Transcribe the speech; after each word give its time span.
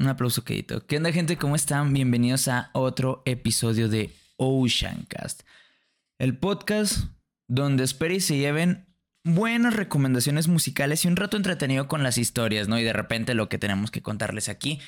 Un 0.00 0.06
aplauso 0.06 0.44
quedito. 0.44 0.86
¿Qué 0.86 0.98
onda, 0.98 1.10
gente? 1.10 1.36
¿Cómo 1.36 1.56
están? 1.56 1.92
Bienvenidos 1.92 2.46
a 2.46 2.70
otro 2.72 3.20
episodio 3.26 3.88
de 3.88 4.14
Oceancast. 4.36 5.42
El 6.18 6.38
podcast 6.38 7.06
donde 7.48 7.82
espero 7.82 8.14
y 8.14 8.20
se 8.20 8.36
lleven 8.36 8.86
buenas 9.24 9.74
recomendaciones 9.74 10.46
musicales 10.46 11.04
y 11.04 11.08
un 11.08 11.16
rato 11.16 11.36
entretenido 11.36 11.88
con 11.88 12.04
las 12.04 12.16
historias, 12.16 12.68
¿no? 12.68 12.78
Y 12.78 12.84
de 12.84 12.92
repente 12.92 13.34
lo 13.34 13.48
que 13.48 13.58
tenemos 13.58 13.90
que 13.90 14.00
contarles 14.00 14.48
aquí 14.48 14.80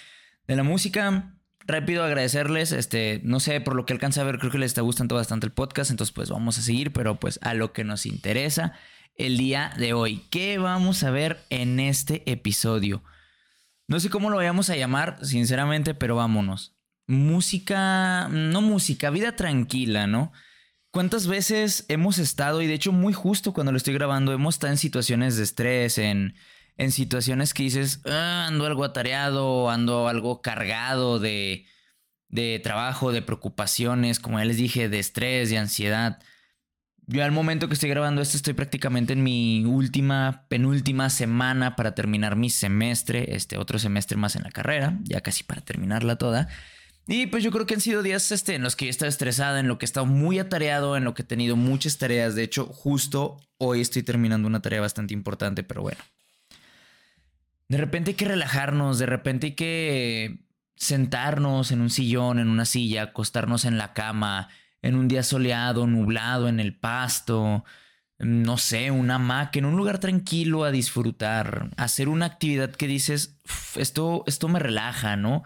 de 0.46 0.54
la 0.54 0.62
música. 0.62 1.34
Rápido 1.66 2.04
agradecerles, 2.04 2.70
este, 2.70 3.20
no 3.24 3.40
sé, 3.40 3.61
por 3.61 3.74
lo 3.74 3.86
que 3.86 3.95
alcanza 3.95 4.20
a 4.20 4.24
ver, 4.24 4.38
creo 4.38 4.52
que 4.52 4.58
les 4.58 4.70
está 4.70 4.82
gustando 4.82 5.16
bastante 5.16 5.45
el 5.45 5.52
podcast, 5.52 5.90
entonces 5.90 6.14
pues 6.14 6.30
vamos 6.30 6.56
a 6.58 6.62
seguir, 6.62 6.92
pero 6.92 7.18
pues 7.18 7.40
a 7.42 7.54
lo 7.54 7.72
que 7.72 7.82
nos 7.82 8.06
interesa 8.06 8.74
el 9.16 9.38
día 9.38 9.74
de 9.77 9.92
hoy. 9.92 10.22
¿Qué 10.30 10.58
vamos 10.58 11.02
a 11.02 11.11
ver 11.11 11.40
en 11.50 11.80
este 11.80 12.22
episodio? 12.30 13.02
No 13.91 13.98
sé 13.98 14.09
cómo 14.09 14.30
lo 14.30 14.36
vayamos 14.36 14.70
a 14.70 14.77
llamar, 14.77 15.18
sinceramente, 15.20 15.95
pero 15.95 16.15
vámonos. 16.15 16.77
Música, 17.09 18.28
no 18.28 18.62
música, 18.62 19.10
vida 19.10 19.34
tranquila, 19.34 20.06
¿no? 20.06 20.32
¿Cuántas 20.92 21.27
veces 21.27 21.87
hemos 21.88 22.18
estado, 22.18 22.62
y 22.62 22.68
de 22.68 22.74
hecho 22.74 22.92
muy 22.92 23.12
justo 23.12 23.52
cuando 23.52 23.73
lo 23.73 23.79
estoy 23.79 23.92
grabando, 23.95 24.32
hemos 24.32 24.55
estado 24.55 24.73
en 24.73 24.79
situaciones 24.79 25.37
de 25.37 25.42
estrés, 25.42 25.98
en, 25.98 26.37
en 26.77 26.92
situaciones 26.92 27.52
que 27.52 27.65
dices, 27.65 28.01
ah, 28.05 28.46
ando 28.46 28.65
algo 28.65 28.84
atareado, 28.84 29.70
ando 29.70 30.07
algo 30.07 30.41
cargado 30.41 31.18
de, 31.18 31.66
de 32.29 32.60
trabajo, 32.62 33.10
de 33.10 33.23
preocupaciones, 33.23 34.20
como 34.20 34.38
ya 34.38 34.45
les 34.45 34.57
dije, 34.57 34.88
de 34.88 35.01
estrés, 35.01 35.51
de 35.51 35.59
ansiedad. 35.59 36.23
Yo 37.12 37.24
al 37.24 37.32
momento 37.32 37.66
que 37.66 37.74
estoy 37.74 37.91
grabando 37.91 38.23
esto 38.23 38.37
estoy 38.37 38.55
prácticamente 38.55 39.14
en 39.14 39.24
mi 39.24 39.64
última, 39.64 40.46
penúltima 40.46 41.10
semana 41.10 41.74
para 41.74 41.92
terminar 41.92 42.37
mi 42.37 42.51
semestre, 42.51 43.34
este 43.34 43.59
otro 43.59 43.80
semestre 43.80 44.16
más 44.16 44.37
en 44.37 44.45
la 44.45 44.52
carrera, 44.52 44.96
ya 45.02 45.20
casi 45.20 45.42
para 45.42 45.60
terminarla 45.60 46.15
toda. 46.15 46.46
Y 47.09 47.27
pues 47.27 47.42
yo 47.42 47.51
creo 47.51 47.66
que 47.66 47.74
han 47.74 47.80
sido 47.80 48.04
días 48.04 48.30
este, 48.30 48.54
en 48.54 48.62
los 48.62 48.76
que 48.76 48.87
he 48.87 48.88
estado 48.88 49.09
estresada, 49.09 49.59
en 49.59 49.66
lo 49.66 49.76
que 49.76 49.87
he 49.87 49.88
estado 49.88 50.07
muy 50.07 50.38
atareado, 50.38 50.96
en 50.96 51.02
lo 51.02 51.12
que 51.15 51.23
he 51.23 51.24
tenido 51.24 51.57
muchas 51.57 51.98
tareas. 51.98 52.37
De 52.37 52.45
hecho, 52.45 52.66
justo 52.66 53.40
hoy 53.59 53.80
estoy 53.80 54.04
terminando 54.04 54.46
una 54.46 54.63
tarea 54.63 54.80
bastante 54.80 55.13
importante, 55.13 55.65
pero 55.65 55.82
bueno. 55.82 55.98
De 57.66 57.76
repente 57.76 58.13
hay 58.13 58.16
que 58.16 58.26
relajarnos, 58.26 59.01
de 59.01 59.07
repente 59.07 59.48
hay 59.48 59.54
que 59.57 60.45
sentarnos 60.76 61.73
en 61.73 61.80
un 61.80 61.90
sillón, 61.90 62.38
en 62.38 62.46
una 62.46 62.66
silla, 62.66 63.02
acostarnos 63.02 63.65
en 63.65 63.79
la 63.79 63.95
cama, 63.95 64.48
en 64.82 64.94
un 64.94 65.09
día 65.09 65.22
soleado, 65.22 65.86
nublado, 65.86 66.48
en 66.48 66.60
el 66.60 66.75
pasto, 66.75 67.64
no 68.20 68.59
sé, 68.59 68.91
una 68.91 69.14
hamaca, 69.16 69.59
en 69.59 69.64
un 69.64 69.76
lugar 69.76 69.98
tranquilo 69.98 70.64
a 70.64 70.70
disfrutar, 70.70 71.70
hacer 71.76 72.09
una 72.09 72.26
actividad 72.26 72.70
que 72.70 72.86
dices, 72.86 73.38
esto, 73.76 74.25
esto 74.26 74.48
me 74.48 74.58
relaja, 74.58 75.16
¿no? 75.16 75.42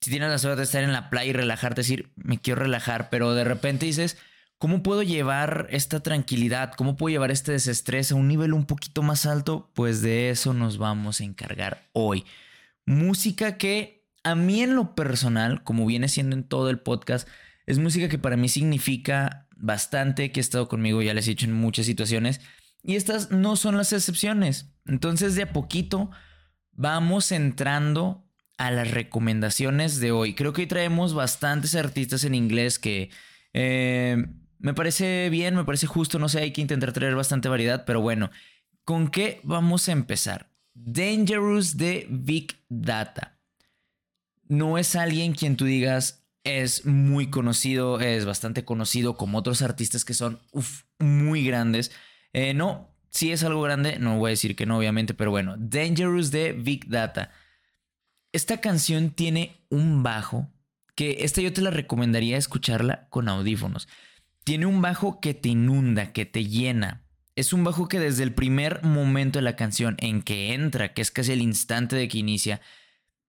Si 0.00 0.10
tienes 0.10 0.28
la 0.28 0.38
suerte 0.38 0.58
de 0.58 0.64
estar 0.64 0.84
en 0.84 0.92
la 0.92 1.08
playa 1.08 1.30
y 1.30 1.32
relajarte, 1.32 1.80
decir, 1.80 2.12
me 2.16 2.38
quiero 2.38 2.60
relajar, 2.60 3.08
pero 3.08 3.32
de 3.32 3.44
repente 3.44 3.86
dices, 3.86 4.18
¿cómo 4.58 4.82
puedo 4.82 5.02
llevar 5.02 5.66
esta 5.70 6.00
tranquilidad? 6.00 6.72
¿Cómo 6.76 6.96
puedo 6.96 7.12
llevar 7.12 7.30
este 7.30 7.52
desestrés 7.52 8.12
a 8.12 8.16
un 8.16 8.28
nivel 8.28 8.52
un 8.52 8.66
poquito 8.66 9.02
más 9.02 9.24
alto? 9.24 9.70
Pues 9.72 10.02
de 10.02 10.28
eso 10.28 10.52
nos 10.52 10.76
vamos 10.76 11.20
a 11.20 11.24
encargar 11.24 11.88
hoy. 11.94 12.26
Música 12.84 13.56
que 13.56 14.06
a 14.24 14.34
mí 14.34 14.62
en 14.62 14.74
lo 14.74 14.94
personal, 14.94 15.64
como 15.64 15.86
viene 15.86 16.08
siendo 16.08 16.36
en 16.36 16.44
todo 16.44 16.68
el 16.68 16.80
podcast, 16.80 17.26
es 17.66 17.78
música 17.78 18.08
que 18.08 18.18
para 18.18 18.36
mí 18.36 18.48
significa 18.48 19.48
bastante, 19.56 20.32
que 20.32 20.40
ha 20.40 20.42
estado 20.42 20.68
conmigo, 20.68 21.02
ya 21.02 21.14
les 21.14 21.26
he 21.26 21.30
dicho 21.30 21.46
en 21.46 21.52
muchas 21.52 21.86
situaciones. 21.86 22.40
Y 22.82 22.96
estas 22.96 23.30
no 23.30 23.56
son 23.56 23.76
las 23.76 23.92
excepciones. 23.92 24.70
Entonces 24.86 25.34
de 25.34 25.42
a 25.42 25.52
poquito 25.52 26.10
vamos 26.72 27.32
entrando 27.32 28.28
a 28.58 28.70
las 28.70 28.90
recomendaciones 28.90 30.00
de 30.00 30.12
hoy. 30.12 30.34
Creo 30.34 30.52
que 30.52 30.62
hoy 30.62 30.66
traemos 30.66 31.14
bastantes 31.14 31.74
artistas 31.74 32.24
en 32.24 32.34
inglés 32.34 32.78
que 32.78 33.10
eh, 33.52 34.16
me 34.58 34.74
parece 34.74 35.28
bien, 35.30 35.56
me 35.56 35.64
parece 35.64 35.86
justo, 35.86 36.18
no 36.18 36.28
sé, 36.28 36.40
hay 36.40 36.52
que 36.52 36.60
intentar 36.60 36.92
traer 36.92 37.14
bastante 37.14 37.48
variedad, 37.48 37.84
pero 37.84 38.00
bueno, 38.00 38.30
¿con 38.84 39.08
qué 39.08 39.40
vamos 39.42 39.88
a 39.88 39.92
empezar? 39.92 40.50
Dangerous 40.74 41.76
de 41.76 42.06
Big 42.10 42.56
Data. 42.68 43.38
No 44.46 44.76
es 44.78 44.94
alguien 44.96 45.34
quien 45.34 45.56
tú 45.56 45.64
digas, 45.64 46.23
es 46.44 46.84
muy 46.84 47.30
conocido, 47.30 48.00
es 48.00 48.26
bastante 48.26 48.64
conocido 48.64 49.16
como 49.16 49.38
otros 49.38 49.62
artistas 49.62 50.04
que 50.04 50.14
son 50.14 50.40
muy 50.98 51.44
grandes. 51.44 51.90
Eh, 52.32 52.52
no, 52.54 52.94
si 53.10 53.32
es 53.32 53.42
algo 53.42 53.62
grande, 53.62 53.98
no 53.98 54.18
voy 54.18 54.28
a 54.28 54.30
decir 54.30 54.54
que 54.54 54.66
no, 54.66 54.78
obviamente, 54.78 55.14
pero 55.14 55.30
bueno, 55.30 55.56
Dangerous 55.58 56.30
de 56.30 56.52
Big 56.52 56.88
Data. 56.88 57.30
Esta 58.32 58.60
canción 58.60 59.10
tiene 59.10 59.64
un 59.70 60.02
bajo 60.02 60.50
que 60.94 61.18
esta 61.20 61.40
yo 61.40 61.52
te 61.52 61.62
la 61.62 61.70
recomendaría 61.70 62.36
escucharla 62.36 63.08
con 63.08 63.28
audífonos. 63.28 63.88
Tiene 64.44 64.66
un 64.66 64.82
bajo 64.82 65.20
que 65.20 65.32
te 65.32 65.48
inunda, 65.48 66.12
que 66.12 66.26
te 66.26 66.44
llena. 66.44 67.06
Es 67.36 67.52
un 67.52 67.64
bajo 67.64 67.88
que 67.88 67.98
desde 67.98 68.22
el 68.22 68.34
primer 68.34 68.82
momento 68.84 69.38
de 69.38 69.44
la 69.44 69.56
canción 69.56 69.96
en 69.98 70.22
que 70.22 70.52
entra, 70.52 70.92
que 70.92 71.02
es 71.02 71.10
casi 71.10 71.32
el 71.32 71.42
instante 71.42 71.96
de 71.96 72.06
que 72.06 72.18
inicia, 72.18 72.60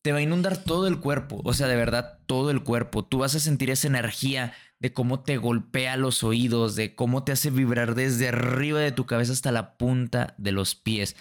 te 0.05 0.11
va 0.11 0.19
a 0.19 0.21
inundar 0.21 0.57
todo 0.57 0.85
el 0.85 0.99
cuerpo, 0.99 1.41
o 1.43 1.53
sea, 1.55 1.65
de 1.65 1.75
verdad, 1.75 2.19
todo 2.27 2.51
el 2.51 2.61
cuerpo. 2.61 3.03
Tú 3.03 3.17
vas 3.17 3.33
a 3.33 3.39
sentir 3.39 3.71
esa 3.71 3.87
energía 3.87 4.53
de 4.77 4.93
cómo 4.93 5.21
te 5.21 5.37
golpea 5.37 5.97
los 5.97 6.23
oídos, 6.23 6.75
de 6.75 6.93
cómo 6.93 7.23
te 7.23 7.31
hace 7.31 7.49
vibrar 7.49 7.95
desde 7.95 8.27
arriba 8.27 8.79
de 8.81 8.91
tu 8.91 9.07
cabeza 9.07 9.33
hasta 9.33 9.51
la 9.51 9.79
punta 9.79 10.35
de 10.37 10.51
los 10.51 10.75
pies. 10.75 11.15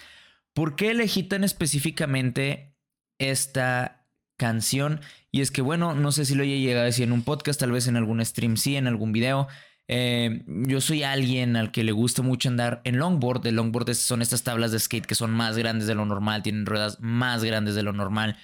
¿Por 0.53 0.75
qué 0.75 0.91
elegí 0.91 1.23
tan 1.23 1.43
específicamente 1.43 2.75
esta 3.17 4.05
canción? 4.37 5.01
Y 5.31 5.41
es 5.41 5.49
que, 5.49 5.63
bueno, 5.63 5.95
no 5.95 6.11
sé 6.11 6.23
si 6.23 6.35
lo 6.35 6.43
haya 6.43 6.55
llegado 6.55 6.83
a 6.83 6.85
decir 6.85 7.05
en 7.05 7.11
un 7.11 7.23
podcast, 7.23 7.59
tal 7.59 7.71
vez 7.71 7.87
en 7.87 7.97
algún 7.97 8.23
stream, 8.23 8.55
sí, 8.55 8.75
en 8.75 8.85
algún 8.85 9.11
video. 9.11 9.47
Eh, 9.87 10.43
yo 10.45 10.79
soy 10.79 11.01
alguien 11.01 11.55
al 11.55 11.71
que 11.71 11.83
le 11.83 11.91
gusta 11.91 12.21
mucho 12.21 12.49
andar 12.49 12.81
en 12.83 12.99
longboard. 12.99 13.47
El 13.47 13.55
longboard 13.55 13.95
son 13.95 14.21
estas 14.21 14.43
tablas 14.43 14.71
de 14.71 14.77
skate 14.77 15.07
que 15.07 15.15
son 15.15 15.31
más 15.31 15.57
grandes 15.57 15.87
de 15.87 15.95
lo 15.95 16.05
normal, 16.05 16.43
tienen 16.43 16.67
ruedas 16.67 16.99
más 16.99 17.43
grandes 17.43 17.73
de 17.73 17.81
lo 17.81 17.91
normal 17.91 18.37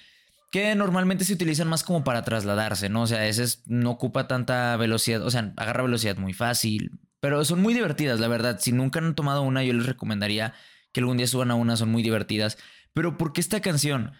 que 0.52 0.74
normalmente 0.74 1.24
se 1.24 1.32
utilizan 1.32 1.66
más 1.66 1.82
como 1.82 2.04
para 2.04 2.22
trasladarse, 2.24 2.90
¿no? 2.90 3.02
O 3.02 3.06
sea, 3.06 3.26
ese 3.26 3.58
no 3.66 3.90
ocupa 3.90 4.28
tanta 4.28 4.76
velocidad, 4.76 5.22
o 5.22 5.30
sea, 5.30 5.54
agarra 5.56 5.82
velocidad 5.82 6.18
muy 6.18 6.34
fácil, 6.34 6.92
pero 7.20 7.42
son 7.46 7.62
muy 7.62 7.72
divertidas, 7.72 8.20
la 8.20 8.28
verdad. 8.28 8.58
Si 8.60 8.70
nunca 8.70 8.98
han 9.00 9.14
tomado 9.14 9.42
una, 9.42 9.64
yo 9.64 9.72
les 9.72 9.86
recomendaría 9.86 10.52
que 10.92 11.00
algún 11.00 11.16
día 11.16 11.26
suban 11.26 11.50
a 11.50 11.54
una, 11.54 11.78
son 11.78 11.90
muy 11.90 12.02
divertidas. 12.02 12.58
Pero 12.92 13.16
¿por 13.16 13.32
qué 13.32 13.40
esta 13.40 13.60
canción? 13.60 14.12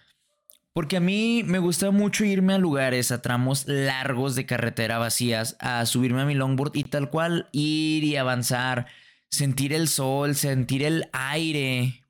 Porque 0.72 0.97
a 0.97 1.00
mí 1.00 1.42
me 1.44 1.59
gusta 1.59 1.91
mucho 1.91 2.25
irme 2.25 2.54
a 2.54 2.59
lugares, 2.59 3.12
a 3.12 3.21
tramos 3.21 3.69
largos 3.69 4.34
de 4.34 4.47
carretera 4.47 4.97
vacías, 4.97 5.59
a 5.60 5.84
subirme 5.84 6.22
a 6.22 6.25
mi 6.25 6.34
longboard 6.34 6.75
y 6.76 6.84
tal 6.84 7.10
cual 7.10 7.50
ir 7.53 8.04
y 8.04 8.16
avanzar, 8.16 8.87
sentir 9.28 9.75
el 9.75 9.87
sol, 9.87 10.34
sentir 10.34 10.82
el 10.82 11.10
aire 11.12 12.06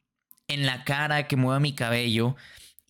en 0.46 0.64
la 0.64 0.84
cara 0.84 1.26
que 1.26 1.34
mueva 1.34 1.58
mi 1.58 1.74
cabello. 1.74 2.36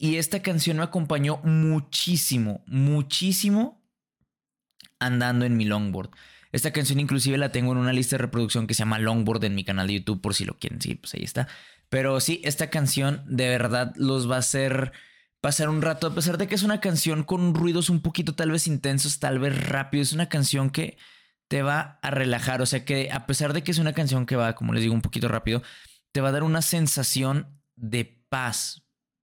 Y 0.02 0.16
esta 0.16 0.42
canción 0.42 0.78
me 0.78 0.82
acompañó 0.82 1.36
muchísimo, 1.44 2.64
muchísimo 2.66 3.80
andando 4.98 5.44
en 5.44 5.56
mi 5.56 5.64
longboard. 5.64 6.10
Esta 6.50 6.72
canción 6.72 6.98
inclusive 6.98 7.38
la 7.38 7.52
tengo 7.52 7.70
en 7.70 7.78
una 7.78 7.92
lista 7.92 8.16
de 8.16 8.22
reproducción 8.22 8.66
que 8.66 8.74
se 8.74 8.80
llama 8.80 8.98
Longboard 8.98 9.44
en 9.44 9.54
mi 9.54 9.64
canal 9.64 9.86
de 9.86 9.94
YouTube 9.94 10.20
por 10.20 10.34
si 10.34 10.44
lo 10.44 10.58
quieren. 10.58 10.80
Sí, 10.80 10.96
pues 10.96 11.14
ahí 11.14 11.22
está. 11.22 11.46
Pero 11.88 12.18
sí, 12.18 12.41
esta 12.42 12.68
canción 12.68 13.22
de 13.28 13.48
verdad 13.48 13.92
los 13.94 14.28
va 14.28 14.34
a 14.34 14.38
hacer 14.41 14.91
pasar 15.41 15.68
un 15.68 15.82
rato, 15.82 16.08
a 16.08 16.14
pesar 16.16 16.36
de 16.36 16.48
que 16.48 16.56
es 16.56 16.64
una 16.64 16.80
canción 16.80 17.22
con 17.22 17.54
ruidos 17.54 17.88
un 17.88 18.02
poquito 18.02 18.34
tal 18.34 18.50
vez 18.50 18.66
intensos, 18.66 19.20
tal 19.20 19.38
vez 19.38 19.68
rápido. 19.68 20.02
Es 20.02 20.12
una 20.12 20.28
canción 20.28 20.70
que 20.70 20.98
te 21.46 21.62
va 21.62 22.00
a 22.02 22.10
relajar. 22.10 22.60
O 22.60 22.66
sea 22.66 22.84
que 22.84 23.12
a 23.12 23.24
pesar 23.26 23.52
de 23.52 23.62
que 23.62 23.70
es 23.70 23.78
una 23.78 23.92
canción 23.92 24.26
que 24.26 24.34
va, 24.34 24.56
como 24.56 24.72
les 24.72 24.82
digo, 24.82 24.94
un 24.94 25.00
poquito 25.00 25.28
rápido, 25.28 25.62
te 26.10 26.20
va 26.20 26.30
a 26.30 26.32
dar 26.32 26.42
una 26.42 26.60
sensación 26.60 27.62
de 27.76 28.26
paz 28.28 28.81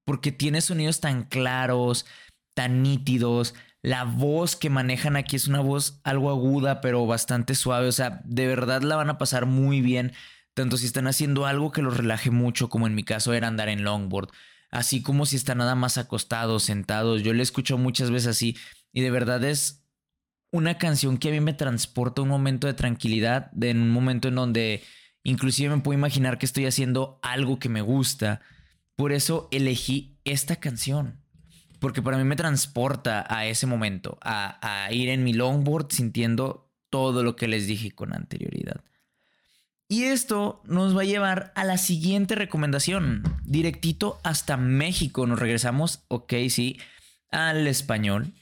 porque 0.10 0.32
tiene 0.32 0.60
sonidos 0.62 1.02
tan 1.02 1.22
claros, 1.22 2.08
tan 2.56 2.82
nítidos. 2.82 3.54
La 3.84 4.06
voz 4.06 4.56
que 4.56 4.72
manejan 4.72 5.16
aquí 5.16 5.36
es 5.36 5.48
una 5.48 5.60
voz 5.60 6.02
algo 6.04 6.32
aguda, 6.32 6.82
pero 6.82 7.06
bastante 7.06 7.54
suave. 7.54 7.88
O 7.88 7.92
sea, 7.92 8.20
de 8.26 8.48
verdad 8.48 8.82
la 8.82 8.96
van 8.96 9.12
a 9.12 9.20
pasar 9.20 9.46
muy 9.46 9.82
bien. 9.82 10.14
Tanto 10.56 10.78
si 10.78 10.88
están 10.88 11.06
haciendo 11.06 11.46
algo 11.46 11.72
que 11.72 11.84
los 11.84 11.96
relaje 11.96 12.32
mucho, 12.32 12.70
como 12.70 12.88
en 12.88 12.96
mi 12.96 13.04
caso 13.04 13.34
era 13.34 13.50
andar 13.50 13.70
en 13.70 13.84
longboard. 13.84 14.32
Así 14.72 15.04
como 15.04 15.28
si 15.28 15.36
están 15.36 15.60
nada 15.60 15.76
más 15.76 16.00
acostados, 16.00 16.64
sentados. 16.64 17.22
Yo 17.22 17.36
le 17.36 17.44
escucho 17.44 17.78
muchas 17.78 18.10
veces 18.10 18.30
así. 18.30 18.58
Y 18.92 19.02
de 19.02 19.12
verdad 19.12 19.44
es 19.44 19.86
una 20.50 20.80
canción 20.80 21.20
que 21.20 21.30
a 21.30 21.34
mí 21.34 21.40
me 21.40 21.54
transporta 21.54 22.24
un 22.24 22.30
momento 22.30 22.66
de 22.66 22.74
tranquilidad, 22.74 23.52
de 23.52 23.74
un 23.74 23.92
momento 23.92 24.30
en 24.30 24.34
donde 24.34 24.82
inclusive 25.22 25.76
me 25.76 25.84
puedo 25.84 26.00
imaginar 26.00 26.40
que 26.40 26.48
estoy 26.48 26.66
haciendo 26.66 27.20
algo 27.22 27.60
que 27.60 27.70
me 27.70 27.82
gusta 27.82 28.42
por 29.00 29.14
eso 29.14 29.48
elegí 29.52 30.20
esta 30.26 30.58
canción. 30.58 31.24
Porque 31.80 32.02
para 32.02 32.18
mí 32.18 32.26
me 32.26 32.36
transporta 32.36 33.26
a 33.34 33.46
ese 33.46 33.66
momento, 33.66 34.18
a, 34.22 34.90
ir 34.92 35.08
en 35.08 35.24
mi 35.24 35.32
longboard 35.32 35.90
sintiendo 35.90 36.70
todo 36.90 37.24
lo 37.24 37.38
que 37.38 37.48
les 37.48 37.66
dije 37.66 37.92
con 37.92 38.14
anterioridad. 38.14 38.84
Y 39.88 40.04
esto 40.04 40.62
nos 40.66 40.98
va 40.98 41.04
a 41.04 41.06
llevar 41.06 41.54
a 41.56 41.64
la 41.64 41.78
siguiente 41.78 42.36
recomendación. 42.36 43.24
Directito 43.46 44.20
hasta 44.26 44.58
México. 44.58 45.26
Nos 45.26 45.40
regresamos, 45.40 46.04
ok, 46.10 46.34
sí, 46.50 46.78
al 47.32 47.68
español 47.68 48.34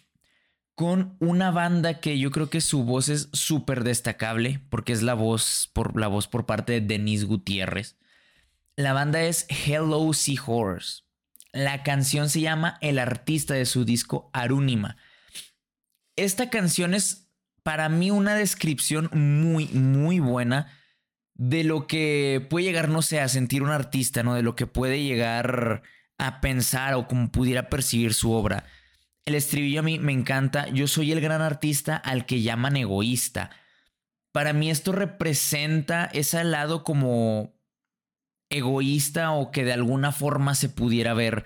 con 0.74 1.18
una 1.20 1.52
banda 1.52 2.00
que 2.00 2.18
yo 2.18 2.32
creo 2.32 2.50
que 2.50 2.62
su 2.62 2.84
voz 2.84 3.10
es 3.10 3.30
súper 3.32 3.84
destacable 3.84 4.60
porque 4.72 4.94
es 4.94 5.04
la 5.04 5.14
voz 5.14 5.70
por, 5.72 6.00
la 6.00 6.08
voz 6.08 6.28
por 6.28 6.48
parte 6.48 6.74
de 6.74 6.82
Denise 6.82 7.26
Gutiérrez. 7.26 7.96
La 8.80 8.94
banda 8.94 9.24
es 9.24 9.48
Hello 9.50 10.14
Seahorse. 10.14 11.02
La 11.52 11.82
canción 11.82 12.30
se 12.30 12.42
llama 12.42 12.78
El 12.80 13.00
artista 13.00 13.56
de 13.56 13.66
su 13.66 13.86
disco 13.86 14.30
Arúnima. 14.34 14.98
Esta 16.16 16.52
canción 16.52 16.94
es 16.94 17.28
para 17.64 17.90
mí 17.90 18.12
una 18.12 18.36
descripción 18.36 19.10
muy, 19.14 19.66
muy 19.70 20.20
buena 20.20 20.72
de 21.34 21.64
lo 21.64 21.88
que 21.88 22.46
puede 22.52 22.66
llegar, 22.66 22.90
no 22.90 23.02
sé, 23.02 23.20
a 23.20 23.28
sentir 23.30 23.64
un 23.64 23.72
artista, 23.72 24.22
¿no? 24.22 24.36
De 24.36 24.44
lo 24.44 24.56
que 24.56 24.68
puede 24.68 25.02
llegar 25.02 25.82
a 26.20 26.40
pensar 26.40 26.94
o 26.94 27.08
como 27.08 27.32
pudiera 27.32 27.70
percibir 27.70 28.14
su 28.14 28.32
obra. 28.32 28.66
El 29.26 29.34
estribillo 29.34 29.80
a 29.80 29.84
mí 29.84 29.98
me 29.98 30.14
encanta. 30.14 30.70
Yo 30.70 30.88
soy 30.88 31.12
el 31.12 31.20
gran 31.20 31.42
artista 31.42 31.98
al 31.98 32.28
que 32.28 32.44
llaman 32.44 32.78
egoísta. 32.78 33.50
Para 34.32 34.54
mí 34.54 34.70
esto 34.70 34.92
representa 34.92 36.06
ese 36.14 36.44
lado 36.44 36.84
como 36.84 37.57
egoísta 38.50 39.32
o 39.32 39.52
que 39.52 39.64
de 39.64 39.74
alguna 39.74 40.12
forma 40.12 40.56
se 40.56 40.70
pudiera 40.70 41.14
ver 41.14 41.44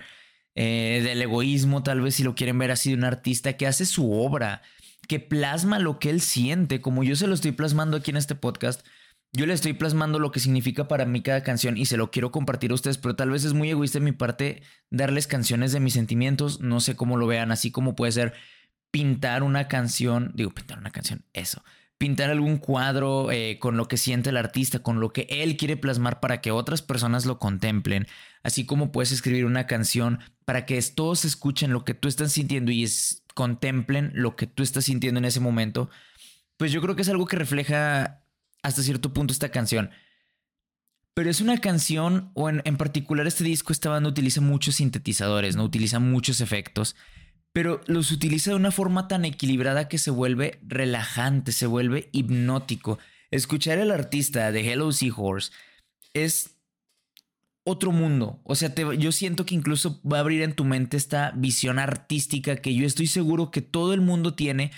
eh, 0.54 1.00
del 1.04 1.22
egoísmo, 1.22 1.82
tal 1.82 2.00
vez 2.00 2.16
si 2.16 2.24
lo 2.24 2.34
quieren 2.34 2.58
ver 2.58 2.70
así, 2.70 2.90
de 2.90 2.96
un 2.96 3.04
artista 3.04 3.54
que 3.54 3.66
hace 3.66 3.86
su 3.86 4.12
obra, 4.12 4.62
que 5.08 5.18
plasma 5.20 5.78
lo 5.78 5.98
que 5.98 6.10
él 6.10 6.20
siente, 6.20 6.80
como 6.80 7.02
yo 7.02 7.16
se 7.16 7.26
lo 7.26 7.34
estoy 7.34 7.52
plasmando 7.52 7.96
aquí 7.96 8.10
en 8.10 8.18
este 8.18 8.34
podcast. 8.34 8.86
Yo 9.34 9.46
le 9.46 9.54
estoy 9.54 9.72
plasmando 9.72 10.18
lo 10.18 10.30
que 10.30 10.40
significa 10.40 10.88
para 10.88 11.06
mí 11.06 11.22
cada 11.22 11.42
canción 11.42 11.78
y 11.78 11.86
se 11.86 11.96
lo 11.96 12.10
quiero 12.10 12.30
compartir 12.30 12.70
a 12.70 12.74
ustedes, 12.74 12.98
pero 12.98 13.16
tal 13.16 13.30
vez 13.30 13.44
es 13.44 13.54
muy 13.54 13.70
egoísta 13.70 13.98
de 13.98 14.04
mi 14.04 14.12
parte 14.12 14.62
darles 14.90 15.26
canciones 15.26 15.72
de 15.72 15.80
mis 15.80 15.94
sentimientos, 15.94 16.60
no 16.60 16.80
sé 16.80 16.96
cómo 16.96 17.16
lo 17.16 17.26
vean, 17.26 17.50
así 17.50 17.70
como 17.70 17.96
puede 17.96 18.12
ser 18.12 18.34
pintar 18.90 19.42
una 19.42 19.68
canción, 19.68 20.32
digo, 20.34 20.50
pintar 20.50 20.78
una 20.78 20.90
canción, 20.90 21.24
eso, 21.32 21.64
pintar 22.02 22.30
algún 22.30 22.58
cuadro 22.58 23.30
eh, 23.30 23.60
con 23.60 23.76
lo 23.76 23.86
que 23.86 23.96
siente 23.96 24.30
el 24.30 24.36
artista, 24.36 24.80
con 24.80 24.98
lo 24.98 25.12
que 25.12 25.28
él 25.30 25.56
quiere 25.56 25.76
plasmar 25.76 26.18
para 26.18 26.40
que 26.40 26.50
otras 26.50 26.82
personas 26.82 27.26
lo 27.26 27.38
contemplen, 27.38 28.08
así 28.42 28.66
como 28.66 28.90
puedes 28.90 29.12
escribir 29.12 29.44
una 29.44 29.68
canción 29.68 30.18
para 30.44 30.66
que 30.66 30.82
todos 30.82 31.24
escuchen 31.24 31.72
lo 31.72 31.84
que 31.84 31.94
tú 31.94 32.08
estás 32.08 32.32
sintiendo 32.32 32.72
y 32.72 32.90
contemplen 33.34 34.10
lo 34.14 34.34
que 34.34 34.48
tú 34.48 34.64
estás 34.64 34.86
sintiendo 34.86 35.18
en 35.18 35.26
ese 35.26 35.38
momento, 35.38 35.90
pues 36.56 36.72
yo 36.72 36.80
creo 36.82 36.96
que 36.96 37.02
es 37.02 37.08
algo 37.08 37.26
que 37.26 37.36
refleja 37.36 38.24
hasta 38.64 38.82
cierto 38.82 39.12
punto 39.12 39.32
esta 39.32 39.50
canción. 39.50 39.92
Pero 41.14 41.30
es 41.30 41.40
una 41.40 41.58
canción, 41.58 42.32
o 42.34 42.48
en, 42.48 42.62
en 42.64 42.78
particular 42.78 43.28
este 43.28 43.44
disco, 43.44 43.72
esta 43.72 43.90
banda 43.90 44.08
utiliza 44.08 44.40
muchos 44.40 44.74
sintetizadores, 44.74 45.54
¿no? 45.54 45.62
Utiliza 45.62 46.00
muchos 46.00 46.40
efectos 46.40 46.96
pero 47.52 47.80
los 47.86 48.10
utiliza 48.10 48.50
de 48.50 48.56
una 48.56 48.70
forma 48.70 49.08
tan 49.08 49.24
equilibrada 49.24 49.88
que 49.88 49.98
se 49.98 50.10
vuelve 50.10 50.58
relajante, 50.66 51.52
se 51.52 51.66
vuelve 51.66 52.08
hipnótico. 52.12 52.98
Escuchar 53.30 53.78
al 53.78 53.90
artista 53.90 54.52
de 54.52 54.72
Hello 54.72 54.90
Seahorse 54.92 55.52
es 56.14 56.56
otro 57.64 57.92
mundo. 57.92 58.40
O 58.44 58.54
sea, 58.54 58.74
yo 58.74 59.12
siento 59.12 59.44
que 59.44 59.54
incluso 59.54 60.00
va 60.02 60.18
a 60.18 60.20
abrir 60.20 60.42
en 60.42 60.54
tu 60.54 60.64
mente 60.64 60.96
esta 60.96 61.32
visión 61.36 61.78
artística 61.78 62.56
que 62.56 62.74
yo 62.74 62.86
estoy 62.86 63.06
seguro 63.06 63.50
que 63.50 63.60
todo 63.60 63.92
el 63.92 64.00
mundo 64.00 64.34
tiene. 64.34 64.72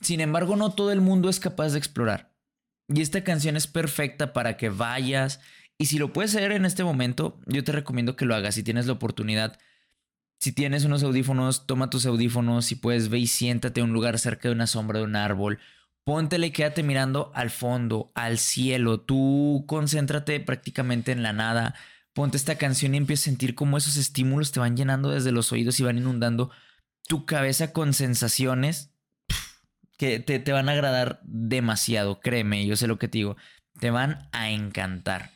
Sin 0.00 0.20
embargo, 0.20 0.56
no 0.56 0.72
todo 0.72 0.92
el 0.92 1.00
mundo 1.00 1.28
es 1.28 1.40
capaz 1.40 1.72
de 1.72 1.78
explorar. 1.78 2.32
Y 2.88 3.02
esta 3.02 3.24
canción 3.24 3.56
es 3.56 3.66
perfecta 3.66 4.32
para 4.32 4.56
que 4.56 4.68
vayas. 4.68 5.40
Y 5.78 5.86
si 5.86 5.98
lo 5.98 6.12
puedes 6.12 6.34
hacer 6.34 6.52
en 6.52 6.64
este 6.64 6.84
momento, 6.84 7.40
yo 7.46 7.64
te 7.64 7.72
recomiendo 7.72 8.16
que 8.16 8.26
lo 8.26 8.34
hagas 8.34 8.54
si 8.54 8.62
tienes 8.62 8.86
la 8.86 8.92
oportunidad 8.94 9.58
si 10.44 10.52
tienes 10.52 10.84
unos 10.84 11.02
audífonos, 11.02 11.66
toma 11.66 11.88
tus 11.88 12.04
audífonos. 12.04 12.66
Si 12.66 12.74
puedes, 12.74 13.08
ve 13.08 13.18
y 13.18 13.26
siéntate 13.26 13.80
a 13.80 13.84
un 13.84 13.94
lugar 13.94 14.18
cerca 14.18 14.48
de 14.48 14.54
una 14.54 14.66
sombra 14.66 14.98
de 14.98 15.06
un 15.06 15.16
árbol. 15.16 15.58
Póntele 16.04 16.48
y 16.48 16.50
quédate 16.50 16.82
mirando 16.82 17.32
al 17.34 17.48
fondo, 17.48 18.12
al 18.14 18.36
cielo. 18.36 19.00
Tú 19.00 19.64
concéntrate 19.66 20.40
prácticamente 20.40 21.12
en 21.12 21.22
la 21.22 21.32
nada. 21.32 21.74
Ponte 22.12 22.36
esta 22.36 22.58
canción 22.58 22.92
y 22.94 22.98
empieza 22.98 23.22
a 23.22 23.32
sentir 23.32 23.54
cómo 23.54 23.78
esos 23.78 23.96
estímulos 23.96 24.52
te 24.52 24.60
van 24.60 24.76
llenando 24.76 25.08
desde 25.08 25.32
los 25.32 25.50
oídos 25.50 25.80
y 25.80 25.84
van 25.84 25.96
inundando 25.96 26.50
tu 27.08 27.24
cabeza 27.24 27.72
con 27.72 27.94
sensaciones 27.94 28.90
que 29.96 30.18
te, 30.18 30.40
te 30.40 30.52
van 30.52 30.68
a 30.68 30.72
agradar 30.72 31.20
demasiado. 31.22 32.20
Créeme, 32.20 32.66
yo 32.66 32.76
sé 32.76 32.86
lo 32.86 32.98
que 32.98 33.08
te 33.08 33.16
digo. 33.16 33.38
Te 33.80 33.90
van 33.90 34.28
a 34.32 34.50
encantar. 34.50 35.30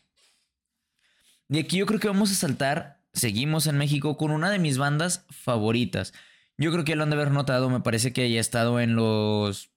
Y 1.49 1.60
aquí 1.60 1.78
yo 1.78 1.87
creo 1.87 1.99
que 1.99 2.08
vamos 2.08 2.31
a 2.31 2.34
saltar 2.34 2.98
seguimos 3.19 3.67
en 3.67 3.79
México 3.79 4.17
con 4.17 4.31
una 4.31 4.50
de 4.50 4.59
mis 4.59 4.79
bandas 4.79 5.26
favoritas. 5.31 6.12
Yo 6.56 6.73
creo 6.73 6.85
que 6.85 6.97
lo 6.97 7.05
han 7.05 7.11
de 7.11 7.17
haber 7.17 7.31
notado, 7.31 7.70
me 7.70 7.81
parece 7.81 8.12
que 8.12 8.23
haya 8.23 8.41
estado 8.41 8.81
en 8.81 8.97
los... 8.97 9.70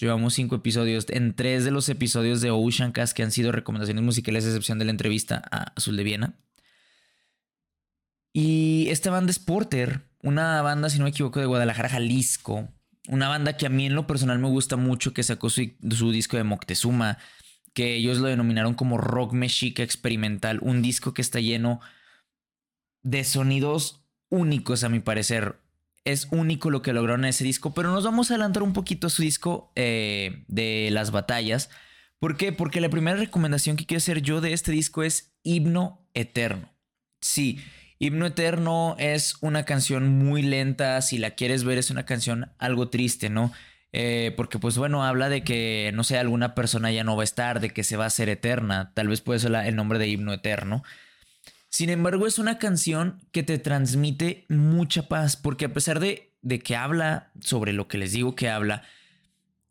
Llevamos 0.00 0.34
cinco 0.34 0.56
episodios, 0.56 1.06
en 1.10 1.34
tres 1.34 1.64
de 1.64 1.70
los 1.70 1.88
episodios 1.88 2.40
de 2.40 2.50
Ocean 2.50 2.92
Cast 2.92 3.16
que 3.16 3.22
han 3.22 3.30
sido 3.30 3.52
recomendaciones 3.52 4.02
musicales, 4.02 4.44
a 4.44 4.48
excepción 4.48 4.78
de 4.78 4.84
la 4.84 4.90
entrevista 4.90 5.42
a 5.50 5.72
Azul 5.76 5.96
de 5.96 6.04
Viena. 6.04 6.34
Y 8.32 8.88
esta 8.90 9.10
banda 9.10 9.30
es 9.30 9.38
Porter, 9.38 10.02
una 10.22 10.62
banda, 10.62 10.88
si 10.90 10.98
no 10.98 11.04
me 11.04 11.10
equivoco, 11.10 11.40
de 11.40 11.46
Guadalajara, 11.46 11.88
Jalisco. 11.88 12.68
Una 13.08 13.28
banda 13.28 13.56
que 13.56 13.66
a 13.66 13.70
mí 13.70 13.86
en 13.86 13.94
lo 13.94 14.06
personal 14.06 14.38
me 14.38 14.48
gusta 14.48 14.76
mucho, 14.76 15.12
que 15.12 15.22
sacó 15.22 15.50
su, 15.50 15.70
su 15.90 16.10
disco 16.10 16.36
de 16.36 16.44
Moctezuma, 16.44 17.18
que 17.74 17.94
ellos 17.94 18.18
lo 18.18 18.28
denominaron 18.28 18.74
como 18.74 18.98
rock 18.98 19.32
mexica 19.32 19.82
experimental, 19.82 20.58
un 20.62 20.82
disco 20.82 21.14
que 21.14 21.22
está 21.22 21.40
lleno 21.40 21.80
de 23.02 23.24
sonidos 23.24 24.04
únicos 24.28 24.84
a 24.84 24.88
mi 24.88 25.00
parecer. 25.00 25.56
Es 26.04 26.28
único 26.30 26.70
lo 26.70 26.82
que 26.82 26.92
lograron 26.92 27.24
en 27.24 27.30
ese 27.30 27.44
disco, 27.44 27.74
pero 27.74 27.90
nos 27.90 28.04
vamos 28.04 28.30
a 28.30 28.34
adelantar 28.34 28.62
un 28.62 28.72
poquito 28.72 29.06
a 29.06 29.10
su 29.10 29.22
disco 29.22 29.72
eh, 29.74 30.44
de 30.48 30.88
las 30.92 31.10
batallas. 31.10 31.70
¿Por 32.18 32.36
qué? 32.36 32.52
Porque 32.52 32.80
la 32.80 32.88
primera 32.88 33.16
recomendación 33.16 33.76
que 33.76 33.86
quiero 33.86 33.98
hacer 33.98 34.22
yo 34.22 34.40
de 34.40 34.52
este 34.52 34.72
disco 34.72 35.02
es 35.02 35.34
Himno 35.42 36.08
Eterno. 36.14 36.72
Sí, 37.20 37.60
Himno 37.98 38.26
Eterno 38.26 38.96
es 38.98 39.36
una 39.40 39.64
canción 39.64 40.08
muy 40.18 40.42
lenta, 40.42 41.00
si 41.02 41.18
la 41.18 41.32
quieres 41.32 41.64
ver 41.64 41.78
es 41.78 41.90
una 41.90 42.06
canción 42.06 42.52
algo 42.58 42.88
triste, 42.88 43.28
¿no? 43.28 43.52
Eh, 43.92 44.34
porque 44.36 44.58
pues 44.58 44.76
bueno, 44.76 45.04
habla 45.04 45.28
de 45.28 45.42
que, 45.42 45.90
no 45.94 46.04
sé, 46.04 46.18
alguna 46.18 46.54
persona 46.54 46.92
ya 46.92 47.04
no 47.04 47.16
va 47.16 47.22
a 47.22 47.24
estar, 47.24 47.60
de 47.60 47.70
que 47.70 47.84
se 47.84 47.96
va 47.96 48.06
a 48.06 48.10
ser 48.10 48.28
eterna, 48.28 48.92
tal 48.94 49.08
vez 49.08 49.20
puede 49.20 49.40
ser 49.40 49.54
el 49.54 49.76
nombre 49.76 49.98
de 49.98 50.08
Himno 50.08 50.32
Eterno. 50.32 50.82
Sin 51.68 51.90
embargo, 51.90 52.26
es 52.26 52.38
una 52.38 52.58
canción 52.58 53.20
que 53.32 53.42
te 53.42 53.58
transmite 53.58 54.46
mucha 54.48 55.08
paz, 55.08 55.36
porque 55.36 55.66
a 55.66 55.72
pesar 55.72 56.00
de, 56.00 56.32
de 56.42 56.60
que 56.60 56.76
habla 56.76 57.30
sobre 57.40 57.72
lo 57.72 57.88
que 57.88 57.98
les 57.98 58.12
digo 58.12 58.34
que 58.34 58.48
habla, 58.48 58.82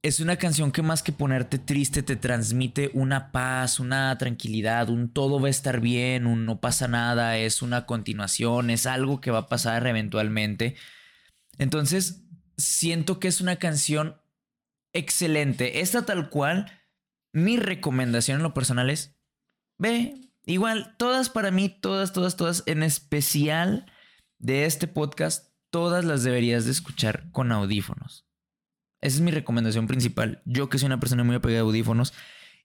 es 0.03 0.19
una 0.19 0.37
canción 0.37 0.71
que 0.71 0.83
más 0.83 1.03
que 1.03 1.11
ponerte 1.11 1.57
triste 1.57 2.03
te 2.03 2.15
transmite 2.15 2.91
una 2.93 3.31
paz, 3.31 3.79
una 3.79 4.17
tranquilidad, 4.17 4.89
un 4.89 5.09
todo 5.09 5.39
va 5.39 5.47
a 5.47 5.51
estar 5.51 5.81
bien, 5.81 6.27
un 6.27 6.45
no 6.45 6.61
pasa 6.61 6.87
nada, 6.87 7.37
es 7.37 7.61
una 7.61 7.85
continuación, 7.85 8.69
es 8.69 8.85
algo 8.85 9.19
que 9.19 9.31
va 9.31 9.39
a 9.39 9.47
pasar 9.47 9.85
eventualmente. 9.87 10.75
Entonces, 11.57 12.23
siento 12.57 13.19
que 13.19 13.27
es 13.27 13.41
una 13.41 13.57
canción 13.57 14.17
excelente. 14.93 15.81
Esta 15.81 16.05
tal 16.05 16.29
cual, 16.29 16.71
mi 17.33 17.57
recomendación 17.57 18.37
en 18.37 18.43
lo 18.43 18.53
personal 18.53 18.89
es, 18.89 19.15
ve, 19.77 20.26
Igual, 20.47 20.95
todas 20.97 21.29
para 21.29 21.51
mí, 21.51 21.67
todas, 21.67 22.13
todas, 22.13 22.37
todas, 22.37 22.63
en 22.67 22.81
especial 22.81 23.85
de 24.39 24.63
este 24.63 24.87
podcast, 24.87 25.51
todas 25.69 26.05
las 26.05 26.23
deberías 26.23 26.63
de 26.63 26.71
escuchar 26.71 27.29
con 27.33 27.51
audífonos. 27.51 28.25
Esa 29.01 29.17
es 29.17 29.21
mi 29.21 29.31
recomendación 29.31 29.87
principal. 29.87 30.41
Yo 30.45 30.69
que 30.69 30.79
soy 30.79 30.85
una 30.87 31.01
persona 31.01 31.25
muy 31.25 31.35
apegada 31.35 31.59
a 31.59 31.63
audífonos. 31.63 32.13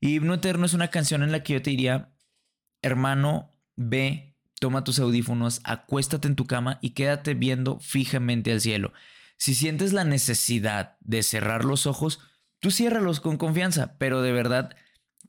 Y 0.00 0.14
Himno 0.14 0.34
Eterno 0.34 0.64
es 0.64 0.74
una 0.74 0.88
canción 0.88 1.24
en 1.24 1.32
la 1.32 1.42
que 1.42 1.54
yo 1.54 1.62
te 1.62 1.70
diría, 1.70 2.14
hermano, 2.82 3.50
ve, 3.74 4.36
toma 4.60 4.84
tus 4.84 5.00
audífonos, 5.00 5.60
acuéstate 5.64 6.28
en 6.28 6.36
tu 6.36 6.46
cama 6.46 6.78
y 6.82 6.90
quédate 6.90 7.34
viendo 7.34 7.80
fijamente 7.80 8.52
al 8.52 8.60
cielo. 8.60 8.92
Si 9.38 9.56
sientes 9.56 9.92
la 9.92 10.04
necesidad 10.04 10.98
de 11.00 11.24
cerrar 11.24 11.64
los 11.64 11.88
ojos, 11.88 12.20
tú 12.60 12.70
ciérralos 12.70 13.18
con 13.18 13.38
confianza, 13.38 13.98
pero 13.98 14.22
de 14.22 14.30
verdad 14.30 14.76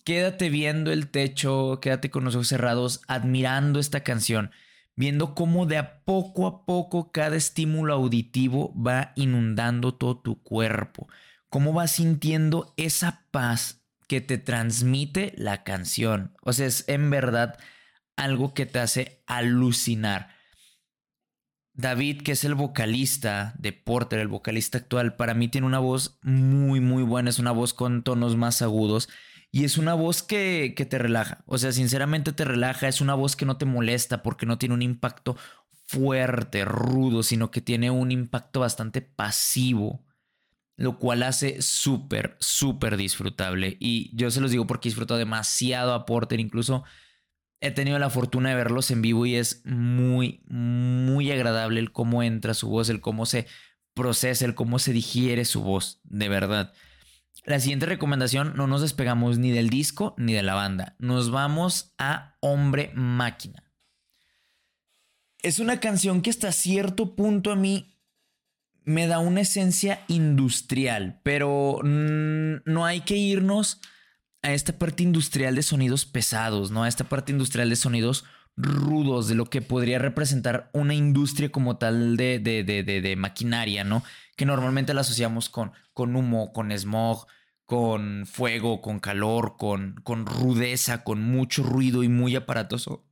quédate 0.04 0.50
viendo 0.50 0.92
el 0.92 1.10
techo, 1.10 1.80
quédate 1.82 2.10
con 2.10 2.24
los 2.24 2.36
ojos 2.36 2.48
cerrados, 2.48 3.02
admirando 3.08 3.80
esta 3.80 4.02
canción, 4.02 4.52
viendo 4.96 5.36
cómo 5.36 5.66
de 5.66 5.78
a 5.78 6.04
poco 6.04 6.48
a 6.48 6.66
poco 6.66 7.12
cada 7.12 7.36
estímulo 7.36 7.94
auditivo 7.94 8.74
va 8.80 9.14
inundando 9.16 9.94
todo 9.94 10.18
tu 10.20 10.42
cuerpo, 10.42 11.08
cómo 11.50 11.74
vas 11.74 11.92
sintiendo 11.92 12.74
esa 12.78 13.26
paz 13.32 13.82
que 14.08 14.22
te 14.22 14.38
transmite 14.38 15.34
la 15.38 15.64
canción. 15.64 16.36
O 16.42 16.54
sea, 16.54 16.68
es 16.68 16.84
en 16.88 17.10
verdad 17.10 17.58
algo 18.16 18.54
que 18.54 18.66
te 18.66 18.80
hace 18.80 19.24
alucinar. 19.26 20.30
David, 21.76 22.22
que 22.22 22.34
es 22.34 22.44
el 22.44 22.54
vocalista 22.54 23.56
de 23.58 23.74
Porter, 23.74 24.20
el 24.20 24.28
vocalista 24.28 24.78
actual, 24.78 25.16
para 25.16 25.34
mí 25.34 25.48
tiene 25.48 25.66
una 25.66 25.80
voz 25.80 26.20
muy, 26.22 26.80
muy 26.82 27.02
buena, 27.02 27.32
es 27.32 27.40
una 27.40 27.52
voz 27.52 27.74
con 27.74 28.04
tonos 28.04 28.36
más 28.36 28.62
agudos 28.62 29.10
y 29.56 29.66
es 29.66 29.78
una 29.78 29.94
voz 29.94 30.24
que, 30.24 30.74
te 30.90 30.98
relaja. 30.98 31.44
O 31.46 31.60
sea, 31.60 31.72
sinceramente 31.72 32.34
te 32.34 32.44
relaja. 32.44 32.88
Es 32.88 33.02
una 33.02 33.14
voz 33.14 33.36
que 33.36 33.46
no 33.46 33.56
te 33.58 33.66
molesta 33.66 34.24
porque 34.24 34.48
no 34.48 34.58
tiene 34.58 34.74
un 34.74 34.82
impacto 34.82 35.38
fuerte, 35.86 36.66
rudo, 36.66 37.22
sino 37.22 37.52
que 37.52 37.62
tiene 37.62 37.92
un 37.92 38.12
impacto 38.12 38.62
bastante 38.62 39.04
pasivo, 39.04 40.08
lo 40.76 40.98
cual 40.98 41.22
hace 41.22 41.62
súper, 41.62 42.36
súper 42.40 42.98
disfrutable. 42.98 43.78
Y 43.80 44.10
yo 44.18 44.32
se 44.32 44.42
los 44.42 44.50
digo 44.50 44.66
porque 44.66 44.90
disfruto 44.90 45.18
demasiado 45.18 45.94
a 45.94 46.08
Porter, 46.08 46.40
incluso 46.40 46.84
he 47.62 47.70
tenido 47.70 48.00
la 48.00 48.10
fortuna 48.10 48.50
de 48.50 48.56
verlos 48.56 48.90
en 48.90 49.04
vivo 49.04 49.28
y 49.28 49.36
es 49.36 49.64
muy, 49.68 50.42
muy 50.48 51.32
agradable 51.32 51.80
el 51.80 51.92
cómo 51.92 52.24
entra 52.24 52.56
su 52.56 52.70
voz, 52.70 52.90
el 52.90 53.02
cómo 53.02 53.28
se 53.28 53.46
procesa, 53.94 54.46
el 54.46 54.56
cómo 54.56 54.80
se 54.80 54.94
digiere 54.94 55.46
su 55.46 55.62
voz, 55.62 56.02
de 56.06 56.28
verdad. 56.28 56.74
La 57.46 57.60
siguiente 57.60 57.86
recomendación, 57.86 58.54
no 58.56 58.68
nos 58.68 58.82
despegamos 58.82 59.38
ni 59.38 59.52
del 59.52 59.70
disco 59.70 60.16
ni 60.18 60.34
de 60.34 60.44
la 60.44 60.54
banda, 60.54 60.96
nos 60.98 61.30
vamos 61.30 61.94
a 61.98 62.38
Hombre 62.40 62.92
Máquina. 62.96 63.64
Es 65.42 65.60
una 65.60 65.82
canción 65.82 66.22
que 66.22 66.30
hasta 66.30 66.54
cierto 66.54 67.16
punto 67.16 67.52
a 67.52 67.58
mí 67.58 68.00
me 68.86 69.08
da 69.08 69.20
una 69.20 69.42
esencia 69.42 70.06
industrial, 70.08 71.20
pero 71.24 71.82
no 71.84 72.86
hay 72.86 73.02
que 73.02 73.18
irnos 73.18 73.82
a 74.42 74.54
esta 74.54 74.78
parte 74.78 75.04
industrial 75.04 75.56
de 75.56 75.64
sonidos 75.64 76.06
pesados, 76.06 76.72
¿no? 76.72 76.84
A 76.84 76.88
esta 76.88 77.04
parte 77.04 77.34
industrial 77.34 77.70
de 77.70 77.76
sonidos 77.76 78.24
rudos, 78.56 79.28
de 79.28 79.36
lo 79.36 79.46
que 79.46 79.62
podría 79.62 80.00
representar 80.00 80.70
una 80.74 80.94
industria 80.94 81.50
como 81.50 81.78
tal 81.78 82.16
de, 82.16 82.40
de, 82.40 82.64
de, 82.64 82.84
de 82.84 83.16
maquinaria, 83.18 83.84
¿no? 83.84 84.04
Que 84.38 84.46
normalmente 84.46 84.94
la 84.94 85.02
asociamos 85.02 85.50
con, 85.50 85.74
con 85.94 86.16
humo, 86.16 86.52
con 86.54 86.72
smog, 86.72 87.26
con 87.66 88.26
fuego, 88.26 88.82
con 88.82 89.00
calor, 89.00 89.56
con, 89.58 89.96
con 90.04 90.26
rudeza, 90.26 91.04
con 91.04 91.24
mucho 91.24 91.64
ruido 91.64 92.04
y 92.04 92.10
muy 92.10 92.36
aparatoso. 92.36 93.06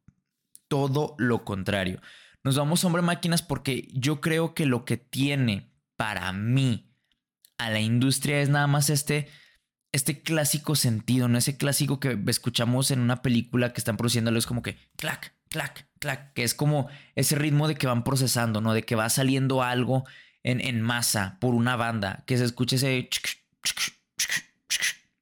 Todo 0.67 1.15
lo 1.17 1.43
contrario. 1.45 2.01
Nos 2.43 2.57
vamos 2.57 2.83
hombre 2.83 3.01
máquinas 3.01 3.41
porque 3.41 3.87
yo 3.93 4.21
creo 4.21 4.53
que 4.53 4.65
lo 4.65 4.85
que 4.85 4.97
tiene 4.97 5.71
para 5.95 6.33
mí 6.33 6.91
a 7.57 7.69
la 7.69 7.79
industria 7.79 8.41
es 8.41 8.49
nada 8.49 8.67
más 8.67 8.89
este 8.89 9.29
este 9.91 10.21
clásico 10.21 10.75
sentido, 10.75 11.27
¿no? 11.27 11.37
Ese 11.37 11.57
clásico 11.57 11.99
que 11.99 12.17
escuchamos 12.27 12.91
en 12.91 13.01
una 13.01 13.21
película 13.21 13.73
que 13.73 13.81
están 13.81 13.97
produciéndolo 13.97 14.39
es 14.39 14.45
como 14.45 14.61
que 14.61 14.77
clac, 14.95 15.35
clac, 15.49 15.87
clac, 15.99 16.33
que 16.33 16.43
es 16.43 16.53
como 16.53 16.87
ese 17.15 17.35
ritmo 17.35 17.67
de 17.67 17.75
que 17.75 17.87
van 17.87 18.03
procesando, 18.03 18.61
¿no? 18.61 18.73
De 18.73 18.83
que 18.83 18.95
va 18.95 19.09
saliendo 19.09 19.61
algo 19.61 20.05
en, 20.43 20.81
masa 20.81 21.37
por 21.39 21.53
una 21.53 21.75
banda, 21.75 22.23
que 22.27 22.37
se 22.37 22.45
escuche 22.45 22.75
ese... 22.77 23.09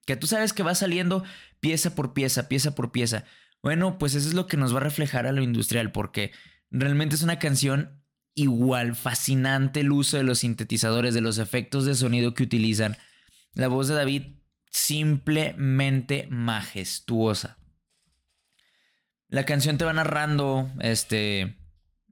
Que 0.06 0.16
tú 0.16 0.28
sabes 0.28 0.54
que 0.54 0.64
va 0.64 0.74
saliendo 0.74 1.24
pieza 1.60 1.94
por 1.94 2.14
pieza, 2.14 2.48
pieza 2.48 2.74
por 2.74 2.92
pieza. 2.92 3.26
Bueno, 3.62 3.98
pues 3.98 4.16
eso 4.16 4.28
es 4.28 4.34
lo 4.34 4.48
que 4.48 4.58
nos 4.58 4.74
va 4.74 4.78
a 4.78 4.84
reflejar 4.84 5.28
a 5.28 5.32
lo 5.32 5.42
industrial, 5.42 5.92
porque 5.92 6.32
realmente 6.72 7.16
es 7.16 7.22
una 7.22 7.40
canción 7.40 8.02
igual, 8.34 8.96
fascinante 8.96 9.82
el 9.82 9.92
uso 9.92 10.18
de 10.18 10.24
los 10.24 10.40
sintetizadores, 10.40 11.14
de 11.14 11.22
los 11.22 11.38
efectos 11.38 11.86
de 11.86 11.96
sonido 11.96 12.34
que 12.34 12.44
utilizan. 12.44 12.98
La 13.54 13.68
voz 13.68 13.88
de 13.88 13.96
David 13.96 14.24
simplemente 14.72 16.28
majestuosa. 16.30 17.58
La 19.28 19.46
canción 19.46 19.78
te 19.78 19.86
va 19.86 19.94
narrando, 19.94 20.72
este, 20.80 21.58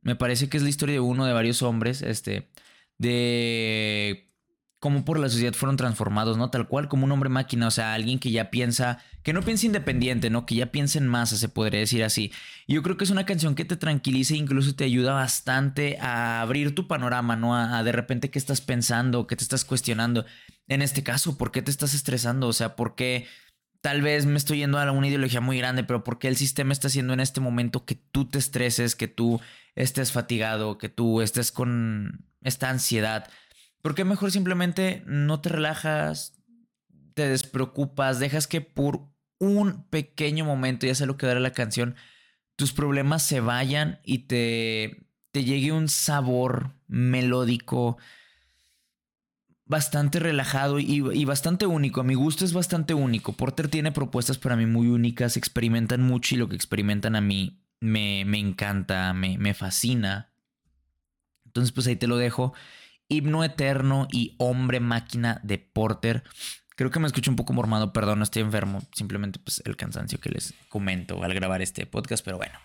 me 0.01 0.15
parece 0.15 0.49
que 0.49 0.57
es 0.57 0.63
la 0.63 0.69
historia 0.69 0.93
de 0.93 0.99
uno 0.99 1.25
de 1.25 1.33
varios 1.33 1.61
hombres, 1.61 2.01
este, 2.01 2.49
de 2.97 4.31
cómo 4.79 5.05
por 5.05 5.19
la 5.19 5.29
sociedad 5.29 5.53
fueron 5.53 5.77
transformados, 5.77 6.37
¿no? 6.37 6.49
Tal 6.51 6.67
cual 6.67 6.87
como 6.87 7.05
un 7.05 7.11
hombre 7.11 7.29
máquina, 7.29 7.67
o 7.67 7.71
sea, 7.71 7.93
alguien 7.93 8.19
que 8.19 8.31
ya 8.31 8.51
piensa, 8.51 8.99
que 9.23 9.33
no 9.33 9.41
piensa 9.41 9.65
independiente, 9.65 10.29
¿no? 10.29 10.45
Que 10.45 10.55
ya 10.55 10.67
piensa 10.67 10.99
en 10.99 11.07
masa, 11.07 11.35
se 11.35 11.49
podría 11.49 11.79
decir 11.79 12.03
así. 12.03 12.31
Y 12.67 12.75
yo 12.75 12.83
creo 12.83 12.95
que 12.97 13.03
es 13.03 13.09
una 13.09 13.25
canción 13.25 13.55
que 13.55 13.65
te 13.65 13.75
tranquiliza 13.75 14.35
e 14.35 14.37
incluso 14.37 14.75
te 14.75 14.83
ayuda 14.83 15.13
bastante 15.13 15.97
a 15.99 16.41
abrir 16.41 16.75
tu 16.75 16.87
panorama, 16.87 17.35
¿no? 17.35 17.55
A, 17.55 17.77
a 17.77 17.83
de 17.83 17.91
repente 17.91 18.29
qué 18.29 18.39
estás 18.39 18.61
pensando, 18.61 19.25
qué 19.27 19.35
te 19.35 19.43
estás 19.43 19.65
cuestionando 19.65 20.25
en 20.67 20.81
este 20.81 21.03
caso, 21.03 21.37
¿por 21.37 21.51
qué 21.51 21.61
te 21.61 21.71
estás 21.71 21.93
estresando? 21.93 22.47
O 22.47 22.53
sea, 22.53 22.75
¿por 22.75 22.95
qué 22.95 23.25
tal 23.81 24.01
vez 24.01 24.25
me 24.25 24.37
estoy 24.37 24.59
yendo 24.59 24.79
a 24.79 24.91
una 24.91 25.07
ideología 25.07 25.41
muy 25.41 25.57
grande, 25.57 25.83
pero 25.83 26.03
por 26.03 26.19
qué 26.19 26.27
el 26.27 26.35
sistema 26.35 26.73
está 26.73 26.87
haciendo 26.87 27.13
en 27.13 27.19
este 27.19 27.39
momento 27.39 27.85
que 27.85 27.95
tú 27.95 28.25
te 28.25 28.37
estreses, 28.37 28.95
que 28.95 29.07
tú 29.07 29.39
estés 29.75 30.11
fatigado, 30.11 30.77
que 30.77 30.89
tú 30.89 31.21
estés 31.21 31.51
con 31.51 32.26
esta 32.41 32.69
ansiedad? 32.69 33.29
¿Por 33.81 33.95
qué 33.95 34.03
mejor 34.03 34.31
simplemente 34.31 35.03
no 35.05 35.39
te 35.41 35.49
relajas, 35.49 36.33
te 37.13 37.27
despreocupas, 37.27 38.19
dejas 38.19 38.47
que 38.47 38.61
por 38.61 39.07
un 39.39 39.83
pequeño 39.89 40.45
momento, 40.45 40.87
ya 40.87 40.95
sé 40.95 41.05
lo 41.05 41.17
que 41.17 41.27
dará 41.27 41.39
la 41.39 41.53
canción, 41.53 41.95
tus 42.55 42.73
problemas 42.73 43.23
se 43.23 43.39
vayan 43.39 43.99
y 44.03 44.19
te, 44.19 45.07
te 45.31 45.43
llegue 45.43 45.71
un 45.71 45.89
sabor 45.89 46.71
melódico, 46.87 47.97
bastante 49.65 50.19
relajado 50.19 50.79
y, 50.79 51.25
bastante 51.25 51.65
único. 51.65 52.01
A 52.01 52.03
mi 52.03 52.15
gusto 52.15 52.45
es 52.45 52.53
bastante 52.53 52.93
único. 52.93 53.33
Porter 53.33 53.67
tiene 53.67 53.91
propuestas 53.91 54.37
para 54.37 54.55
mí 54.55 54.65
muy 54.65 54.87
únicas, 54.87 55.37
experimentan 55.37 56.01
mucho 56.01 56.35
y 56.35 56.37
lo 56.37 56.49
que 56.49 56.55
experimentan 56.55 57.15
a 57.15 57.21
mí 57.21 57.61
me, 57.79 58.23
me 58.25 58.39
encanta, 58.39 59.13
me, 59.13 59.37
me 59.37 59.53
fascina. 59.53 60.31
Entonces 61.57 61.73
pues 61.73 61.87
ahí 61.87 61.95
te 61.95 62.07
lo 62.07 62.17
dejo. 62.17 62.53
Himno 63.09 63.43
Eterno 63.43 64.07
y 64.11 64.35
Hombre 64.37 64.79
Máquina 64.79 65.39
de 65.43 65.57
Porter. 65.57 66.23
Creo 66.75 66.91
que 66.91 66.99
me 66.99 67.07
escucho 67.07 67.31
un 67.31 67.37
poco 67.37 67.53
mormado, 67.53 67.93
perdón, 67.93 68.21
estoy 68.21 68.43
enfermo. 68.43 68.81
Simplemente 68.93 69.39
pues 69.39 69.61
el 69.65 69.75
cansancio 69.75 70.19
que 70.19 70.29
les 70.29 70.53
comento 70.69 71.23
al 71.23 71.33
grabar 71.33 71.61
este 71.61 71.85
podcast, 71.85 72.23
pero 72.23 72.37
bueno. 72.37 72.59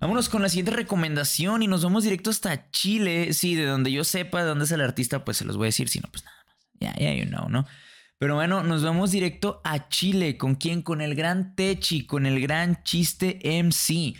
Vámonos 0.00 0.30
con 0.30 0.40
la 0.40 0.48
siguiente 0.48 0.70
recomendación 0.70 1.62
y 1.62 1.66
nos 1.66 1.84
vamos 1.84 2.04
directo 2.04 2.30
hasta 2.30 2.70
Chile. 2.70 3.34
Sí, 3.34 3.54
de 3.54 3.66
donde 3.66 3.92
yo 3.92 4.02
sepa 4.04 4.40
de 4.40 4.48
dónde 4.48 4.64
es 4.64 4.72
el 4.72 4.80
artista, 4.80 5.24
pues 5.24 5.36
se 5.36 5.44
los 5.44 5.58
voy 5.58 5.66
a 5.66 5.68
decir, 5.68 5.90
si 5.90 6.00
no, 6.00 6.08
pues 6.10 6.24
nada 6.24 6.40
ya, 6.80 6.94
ya, 6.98 7.14
you 7.14 7.26
know, 7.26 7.48
¿no? 7.48 7.66
Pero 8.18 8.34
bueno, 8.34 8.62
nos 8.62 8.82
vamos 8.82 9.12
directo 9.12 9.60
a 9.64 9.88
Chile. 9.88 10.36
¿Con 10.36 10.54
quién? 10.56 10.82
Con 10.82 11.00
el 11.00 11.14
gran 11.14 11.54
Techi, 11.54 12.06
con 12.06 12.26
el 12.26 12.40
gran 12.40 12.82
Chiste 12.82 13.40
MC. 13.44 14.14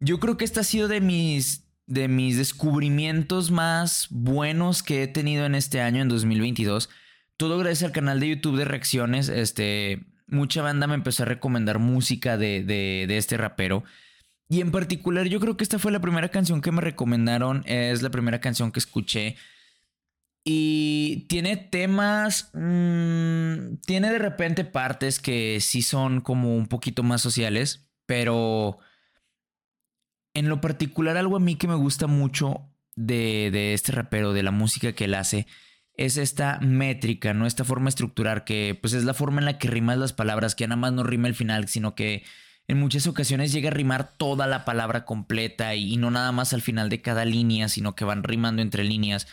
Yo 0.00 0.18
creo 0.18 0.36
que 0.36 0.44
este 0.44 0.60
ha 0.60 0.64
sido 0.64 0.88
de 0.88 1.00
mis, 1.00 1.65
de 1.86 2.08
mis 2.08 2.36
descubrimientos 2.36 3.50
más 3.50 4.08
buenos 4.10 4.82
que 4.82 5.02
he 5.02 5.08
tenido 5.08 5.46
en 5.46 5.54
este 5.54 5.80
año, 5.80 6.02
en 6.02 6.08
2022. 6.08 6.88
Todo 7.36 7.58
gracias 7.58 7.84
al 7.84 7.92
canal 7.92 8.20
de 8.20 8.28
YouTube 8.30 8.56
de 8.56 8.64
reacciones. 8.64 9.28
Este, 9.28 10.06
mucha 10.26 10.62
banda 10.62 10.86
me 10.86 10.94
empezó 10.94 11.22
a 11.22 11.26
recomendar 11.26 11.78
música 11.78 12.36
de, 12.36 12.62
de, 12.64 13.16
este 13.16 13.36
rapero. 13.36 13.84
Y 14.48 14.60
en 14.60 14.70
particular, 14.70 15.26
yo 15.26 15.40
creo 15.40 15.56
que 15.56 15.64
esta 15.64 15.78
fue 15.78 15.92
la 15.92 16.00
primera 16.00 16.28
canción 16.28 16.60
que 16.60 16.72
me 16.72 16.80
recomendaron. 16.80 17.62
Es 17.66 18.02
la 18.02 18.10
primera 18.10 18.40
canción 18.40 18.72
que 18.72 18.80
escuché 18.80 19.36
y 20.48 21.26
tiene 21.28 21.56
temas, 21.56 22.50
mm, 22.54 23.78
tiene 23.84 24.12
de 24.12 24.18
repente 24.20 24.64
partes 24.64 25.18
que 25.18 25.58
sí 25.60 25.82
son 25.82 26.20
como 26.20 26.56
un 26.56 26.68
poquito 26.68 27.02
más 27.02 27.20
sociales, 27.20 27.90
pero 28.06 28.78
en 30.36 30.48
lo 30.48 30.60
particular 30.60 31.16
algo 31.16 31.36
a 31.36 31.40
mí 31.40 31.56
que 31.56 31.68
me 31.68 31.74
gusta 31.74 32.06
mucho 32.06 32.70
de, 32.94 33.50
de 33.52 33.74
este 33.74 33.92
rapero, 33.92 34.32
de 34.32 34.42
la 34.42 34.50
música 34.50 34.92
que 34.92 35.06
él 35.06 35.14
hace, 35.14 35.46
es 35.96 36.16
esta 36.16 36.58
métrica, 36.60 37.34
¿no? 37.34 37.46
Esta 37.46 37.64
forma 37.64 37.88
estructurar 37.88 38.44
que 38.44 38.78
pues 38.80 38.92
es 38.92 39.04
la 39.04 39.14
forma 39.14 39.40
en 39.40 39.46
la 39.46 39.58
que 39.58 39.68
rimas 39.68 39.98
las 39.98 40.12
palabras, 40.12 40.54
que 40.54 40.66
nada 40.68 40.80
más 40.80 40.92
no 40.92 41.02
rima 41.02 41.28
el 41.28 41.34
final, 41.34 41.68
sino 41.68 41.94
que 41.94 42.24
en 42.68 42.78
muchas 42.78 43.06
ocasiones 43.06 43.52
llega 43.52 43.70
a 43.70 43.74
rimar 43.74 44.16
toda 44.16 44.46
la 44.46 44.64
palabra 44.64 45.04
completa 45.04 45.74
y 45.74 45.96
no 45.96 46.10
nada 46.10 46.32
más 46.32 46.52
al 46.52 46.62
final 46.62 46.88
de 46.88 47.00
cada 47.00 47.24
línea, 47.24 47.68
sino 47.68 47.94
que 47.94 48.04
van 48.04 48.22
rimando 48.22 48.62
entre 48.62 48.84
líneas 48.84 49.26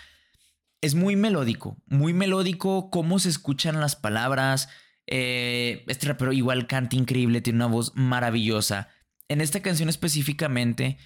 es 0.84 0.96
muy 0.96 1.16
melódico, 1.16 1.78
muy 1.86 2.12
melódico, 2.14 2.90
cómo 2.90 3.18
se 3.18 3.30
escuchan 3.30 3.80
las 3.80 3.96
palabras. 3.96 4.68
Eh, 5.08 5.86
este 5.88 6.08
rapero 6.08 6.34
igual 6.34 6.68
canta 6.68 6.98
increíble, 6.98 7.40
tiene 7.40 7.58
una 7.60 7.68
voz 7.68 7.94
maravillosa. 7.96 8.90
En 9.34 9.42
esta 9.42 9.64
canción 9.64 9.90
específicamente, 9.90 11.00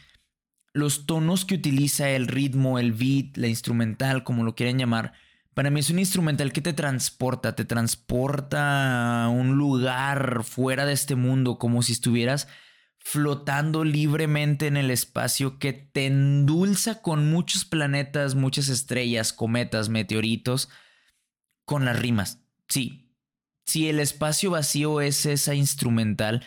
los 0.74 1.06
tonos 1.06 1.46
que 1.46 1.56
utiliza, 1.56 2.10
el 2.10 2.28
ritmo, 2.28 2.78
el 2.78 2.92
beat, 2.92 3.38
la 3.38 3.48
instrumental, 3.48 4.26
como 4.26 4.44
lo 4.44 4.54
quieran 4.54 4.78
llamar, 4.78 5.14
para 5.54 5.70
mí 5.70 5.80
es 5.80 5.90
un 5.90 6.00
instrumental 6.00 6.52
que 6.52 6.60
te 6.60 6.74
transporta, 6.74 7.56
te 7.56 7.64
transporta 7.64 9.24
a 9.24 9.30
un 9.30 9.58
lugar 9.58 10.44
fuera 10.44 10.86
de 10.86 10.92
este 10.92 11.16
mundo, 11.16 11.58
como 11.58 11.82
si 11.84 11.94
estuvieras 11.94 12.50
flotando 12.98 13.86
libremente 13.86 14.68
en 14.68 14.76
el 14.76 14.92
espacio 14.92 15.58
que 15.58 15.72
te 15.72 16.08
endulza 16.08 17.02
con 17.02 17.32
muchos 17.32 17.64
planetas, 17.64 18.36
muchas 18.36 18.68
estrellas, 18.68 19.32
cometas, 19.32 19.88
meteoritos, 19.88 20.68
con 21.64 21.86
las 21.86 21.98
rimas. 21.98 22.42
Sí, 22.68 23.10
si 23.66 23.88
el 23.88 24.02
espacio 24.02 24.52
vacío 24.52 25.00
es 25.00 25.26
esa 25.26 25.56
instrumental, 25.56 26.44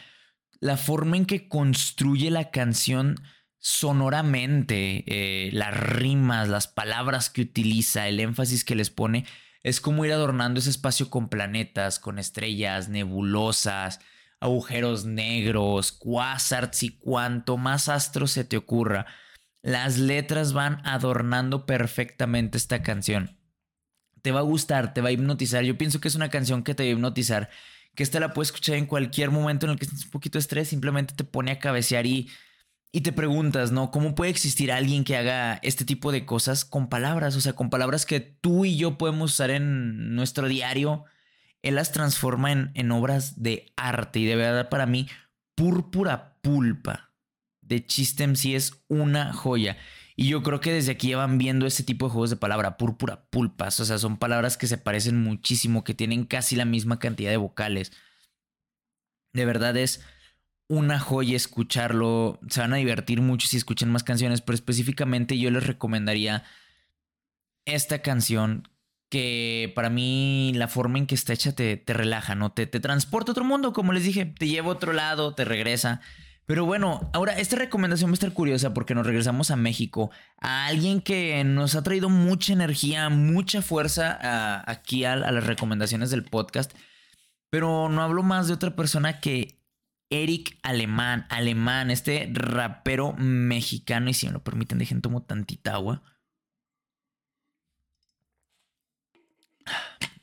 la 0.61 0.76
forma 0.76 1.17
en 1.17 1.26
que 1.26 1.49
construye 1.49 2.31
la 2.31 2.50
canción 2.50 3.17
sonoramente, 3.59 5.05
eh, 5.07 5.50
las 5.52 5.75
rimas, 5.75 6.49
las 6.49 6.69
palabras 6.69 7.31
que 7.31 7.43
utiliza, 7.43 8.09
el 8.09 8.21
énfasis 8.21 8.64
que 8.64 8.75
les 8.75 8.90
pone, 8.90 9.26
es 9.62 9.81
como 9.81 10.05
ir 10.05 10.12
adornando 10.12 10.61
ese 10.61 10.71
espacio 10.71 11.11
con 11.11 11.29
planetas, 11.29 11.99
con 11.99 12.19
estrellas, 12.19 12.88
nebulosas, 12.88 14.00
agujeros 14.40 15.05
negros, 15.05 15.93
quasars 15.93 16.83
y 16.83 16.99
cuanto 16.99 17.59
más 17.59 17.88
astros 17.88 18.31
se 18.33 18.45
te 18.45 18.57
ocurra. 18.57 19.07
Las 19.62 19.99
letras 19.99 20.55
van 20.55 20.81
adornando 20.87 21.67
perfectamente 21.67 22.57
esta 22.57 22.83
canción. 22.83 23.38
Te 24.23 24.33
va 24.33 24.40
a 24.40 24.43
gustar, 24.43 24.95
te 24.95 25.02
va 25.02 25.11
a 25.11 25.12
hipnotizar. 25.12 25.64
Yo 25.64 25.76
pienso 25.76 26.00
que 26.00 26.09
es 26.09 26.14
una 26.14 26.31
canción 26.31 26.62
que 26.62 26.75
te 26.75 26.85
va 26.85 26.88
a 26.88 26.93
hipnotizar. 26.93 27.50
Que 27.94 28.02
esta 28.02 28.20
la 28.20 28.32
puedes 28.32 28.49
escuchar 28.49 28.76
en 28.76 28.87
cualquier 28.87 29.30
momento 29.30 29.66
en 29.66 29.73
el 29.73 29.78
que 29.78 29.85
estés 29.85 30.04
un 30.04 30.11
poquito 30.11 30.38
de 30.38 30.40
estrés. 30.40 30.68
Simplemente 30.68 31.14
te 31.14 31.25
pone 31.25 31.52
a 31.52 31.59
cabecear 31.59 32.06
y, 32.06 32.28
y 32.92 33.00
te 33.00 33.12
preguntas, 33.12 33.73
¿no? 33.73 33.90
¿Cómo 33.90 34.14
puede 34.14 34.30
existir 34.30 34.73
alguien 34.73 35.04
que 35.04 35.16
haga 35.16 35.59
este 35.62 35.85
tipo 35.85 36.12
de 36.12 36.25
cosas 36.25 36.64
con 36.64 36.88
palabras? 36.88 37.37
O 37.37 37.40
sea, 37.40 37.54
con 37.54 37.70
palabras 37.70 38.06
que 38.06 38.20
tú 38.20 38.64
y 38.64 38.76
yo 38.76 38.99
podemos 38.99 39.32
usar 39.32 39.50
en 39.50 40.14
nuestro 40.14 40.49
diario. 40.49 41.04
Él 41.62 41.75
las 41.75 41.92
transforma 41.92 42.52
en, 42.52 42.70
en 42.75 42.90
obras 42.90 43.42
de 43.42 43.73
arte. 43.76 44.20
Y 44.20 44.25
de 44.25 44.37
verdad, 44.37 44.68
para 44.68 44.87
mí, 44.87 45.09
púrpura 45.54 46.38
pulpa 46.40 47.11
de 47.70 47.87
Chistem 47.87 48.35
sí 48.35 48.54
es 48.54 48.82
una 48.88 49.32
joya. 49.32 49.78
Y 50.20 50.28
yo 50.28 50.42
creo 50.42 50.60
que 50.60 50.70
desde 50.70 50.92
aquí 50.92 51.08
ya 51.08 51.16
van 51.16 51.38
viendo 51.38 51.64
ese 51.64 51.82
tipo 51.82 52.04
de 52.04 52.12
juegos 52.12 52.28
de 52.28 52.36
palabra, 52.36 52.76
púrpura, 52.76 53.24
pulpas. 53.30 53.80
O 53.80 53.86
sea, 53.86 53.96
son 53.96 54.18
palabras 54.18 54.58
que 54.58 54.66
se 54.66 54.76
parecen 54.76 55.18
muchísimo, 55.18 55.82
que 55.82 55.94
tienen 55.94 56.26
casi 56.26 56.56
la 56.56 56.66
misma 56.66 56.98
cantidad 56.98 57.30
de 57.30 57.38
vocales. 57.38 57.90
De 59.32 59.46
verdad 59.46 59.74
es 59.78 60.04
una 60.68 61.00
joya 61.00 61.36
escucharlo. 61.36 62.38
Se 62.50 62.60
van 62.60 62.74
a 62.74 62.76
divertir 62.76 63.22
mucho 63.22 63.48
si 63.48 63.56
escuchan 63.56 63.90
más 63.90 64.04
canciones, 64.04 64.42
pero 64.42 64.56
específicamente 64.56 65.38
yo 65.38 65.50
les 65.50 65.66
recomendaría 65.66 66.44
esta 67.64 68.02
canción 68.02 68.68
que 69.08 69.72
para 69.74 69.88
mí 69.88 70.52
la 70.54 70.68
forma 70.68 70.98
en 70.98 71.06
que 71.06 71.14
está 71.14 71.32
hecha 71.32 71.52
te, 71.52 71.78
te 71.78 71.94
relaja, 71.94 72.34
¿no? 72.34 72.52
Te, 72.52 72.66
te 72.66 72.78
transporta 72.78 73.30
a 73.30 73.32
otro 73.32 73.44
mundo, 73.44 73.72
como 73.72 73.94
les 73.94 74.04
dije, 74.04 74.26
te 74.26 74.48
lleva 74.48 74.68
a 74.68 74.72
otro 74.72 74.92
lado, 74.92 75.34
te 75.34 75.46
regresa. 75.46 76.02
Pero 76.50 76.64
bueno, 76.64 77.09
ahora 77.12 77.38
esta 77.38 77.54
recomendación 77.54 78.11
va 78.11 78.14
a 78.14 78.14
estar 78.14 78.33
curiosa 78.33 78.75
porque 78.75 78.92
nos 78.92 79.07
regresamos 79.07 79.52
a 79.52 79.57
México, 79.57 80.11
a 80.40 80.66
alguien 80.66 81.00
que 81.00 81.45
nos 81.45 81.76
ha 81.76 81.85
traído 81.85 82.09
mucha 82.09 82.52
energía, 82.52 83.09
mucha 83.09 83.62
fuerza 83.62 84.69
aquí 84.69 85.04
a, 85.04 85.14
las 85.14 85.47
recomendaciones 85.47 86.11
del 86.11 86.25
podcast. 86.25 86.73
Pero 87.50 87.88
no 87.88 88.02
hablo 88.02 88.25
más 88.25 88.49
de 88.49 88.54
otra 88.54 88.75
persona 88.75 89.21
que 89.21 89.61
Eric 90.11 90.59
Alemán, 90.64 91.25
Alemán, 91.28 91.88
este 91.92 92.28
rapero 92.33 93.12
mexicano. 93.12 94.11
Y 94.11 94.14
si 94.14 94.26
me 94.26 94.33
lo 94.33 94.42
permiten, 94.42 94.78
dejen 94.78 95.02
tomo 95.02 95.23
tantita 95.23 95.75
agua. 95.75 96.02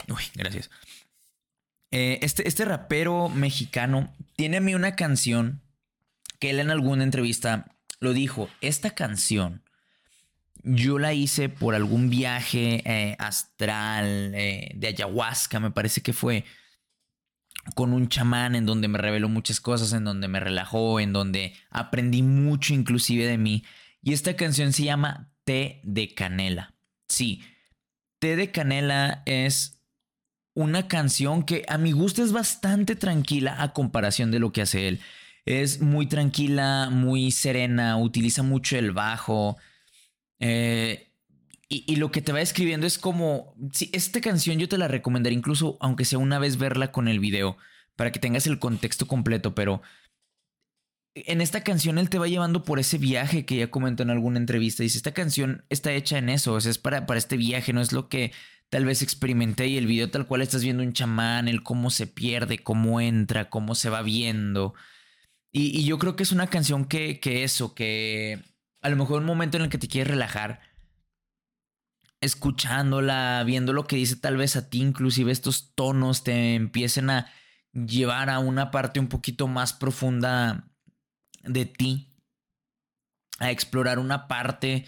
Uy, 0.10 0.24
gracias. 0.36 0.70
Eh, 1.92 2.20
este, 2.22 2.46
este 2.50 2.66
rapero 2.66 3.30
mexicano 3.30 4.14
tiene 4.36 4.58
a 4.58 4.60
mí 4.60 4.76
una 4.76 4.98
canción 4.98 5.62
que 6.40 6.52
él 6.52 6.60
en 6.60 6.72
alguna 6.72 7.04
entrevista 7.04 7.78
lo 8.00 8.14
dijo, 8.14 8.50
esta 8.62 8.92
canción 8.92 9.64
yo 10.64 11.00
la 11.00 11.14
hice 11.14 11.50
por 11.50 11.76
algún 11.76 12.10
viaje 12.10 12.82
eh, 12.86 13.16
astral 13.20 14.34
eh, 14.36 14.72
de 14.76 14.88
ayahuasca, 14.88 15.60
me 15.60 15.72
parece 15.72 16.02
que 16.02 16.14
fue 16.14 16.46
con 17.76 17.94
un 17.94 18.08
chamán 18.10 18.56
en 18.56 18.66
donde 18.66 18.88
me 18.88 18.98
reveló 18.98 19.30
muchas 19.30 19.60
cosas, 19.60 19.94
en 19.94 20.04
donde 20.04 20.28
me 20.28 20.40
relajó, 20.40 21.00
en 21.00 21.14
donde 21.14 21.54
aprendí 21.70 22.22
mucho 22.22 22.74
inclusive 22.74 23.26
de 23.26 23.38
mí. 23.38 23.64
Y 24.02 24.14
esta 24.14 24.36
canción 24.36 24.74
se 24.74 24.84
llama 24.84 25.32
Té 25.44 25.82
de 25.84 26.14
Canela. 26.14 26.76
Sí, 27.08 27.42
Té 28.20 28.36
de 28.36 28.52
Canela 28.52 29.24
es 29.26 29.82
una 30.54 30.88
canción 30.88 31.44
que 31.44 31.66
a 31.68 31.78
mi 31.78 31.92
gusto 31.92 32.24
es 32.24 32.32
bastante 32.32 32.96
tranquila 32.96 33.62
a 33.62 33.74
comparación 33.74 34.32
de 34.32 34.40
lo 34.40 34.52
que 34.52 34.62
hace 34.62 34.88
él. 34.88 35.02
Es 35.48 35.80
muy 35.80 36.08
tranquila, 36.08 36.90
muy 36.92 37.32
serena, 37.32 37.98
utiliza 37.98 38.44
mucho 38.44 38.78
el 38.78 38.92
bajo. 38.92 39.56
Eh, 40.40 41.10
y, 41.70 41.96
lo 41.96 42.12
que 42.12 42.22
te 42.22 42.34
va 42.34 42.42
escribiendo 42.42 42.86
es 42.86 42.98
como, 42.98 43.56
si 43.72 43.90
esta 43.94 44.20
canción 44.20 44.60
yo 44.60 44.68
te 44.68 44.78
la 44.78 44.90
recomendaría 44.90 45.38
incluso, 45.38 45.78
aunque 45.80 46.04
sea 46.04 46.20
una 46.20 46.38
vez 46.38 46.58
verla 46.58 46.92
con 46.92 47.08
el 47.08 47.22
video, 47.22 47.58
para 47.96 48.12
que 48.12 48.20
tengas 48.20 48.46
el 48.46 48.60
contexto 48.60 49.08
completo, 49.08 49.56
pero 49.56 49.82
en 51.16 51.40
esta 51.40 51.64
canción 51.64 51.98
él 51.98 52.10
te 52.10 52.20
va 52.20 52.28
llevando 52.28 52.66
por 52.66 52.78
ese 52.78 52.98
viaje 52.98 53.46
que 53.46 53.56
ya 53.56 53.72
comentó 53.72 54.04
en 54.04 54.10
alguna 54.10 54.40
entrevista. 54.40 54.84
Dice, 54.84 54.98
esta 54.98 55.14
canción 55.14 55.64
está 55.70 55.94
hecha 55.94 56.18
en 56.18 56.28
eso, 56.28 56.56
o 56.56 56.62
sea, 56.62 56.72
es 56.72 56.78
para, 56.78 57.06
para 57.06 57.20
este 57.20 57.38
viaje, 57.38 57.72
no 57.72 57.80
es 57.80 57.94
lo 57.94 58.10
que 58.10 58.34
tal 58.70 58.84
vez 58.84 59.02
experimenté 59.02 59.68
y 59.68 59.78
el 59.78 59.88
video 59.88 60.12
tal 60.12 60.28
cual 60.28 60.42
estás 60.42 60.62
viendo 60.62 60.84
un 60.84 60.92
chamán, 60.92 61.48
el 61.48 61.64
cómo 61.64 61.90
se 61.90 62.06
pierde, 62.06 62.60
cómo 62.60 63.00
entra, 63.00 63.50
cómo 63.50 63.76
se 63.76 63.90
va 63.90 64.02
viendo. 64.02 64.74
Y, 65.52 65.86
yo 65.86 65.98
creo 65.98 66.16
que 66.16 66.24
es 66.24 66.32
una 66.32 66.48
canción 66.48 66.86
que, 66.86 67.20
eso, 67.24 67.74
que 67.74 68.44
a 68.82 68.90
lo 68.90 68.96
mejor 68.96 69.20
un 69.20 69.26
momento 69.26 69.58
en 69.58 69.64
el 69.64 69.70
que 69.70 69.78
te 69.78 69.88
quieres 69.88 70.12
relajar, 70.12 70.62
escuchándola, 72.22 73.44
viendo 73.46 73.74
lo 73.74 73.86
que 73.86 73.96
dice 73.96 74.16
tal 74.16 74.38
vez 74.38 74.56
a 74.56 74.70
ti, 74.70 74.82
inclusive 74.82 75.32
estos 75.32 75.74
tonos 75.76 76.24
te 76.24 76.56
empiecen 76.56 77.10
a 77.10 77.32
llevar 77.74 78.30
a 78.30 78.40
una 78.40 78.72
parte 78.72 79.00
un 79.00 79.08
poquito 79.08 79.48
más 79.48 79.74
profunda 79.74 80.68
de 81.44 81.66
ti, 81.66 82.16
a 83.40 83.52
explorar 83.52 84.00
una 84.00 84.28
parte 84.28 84.86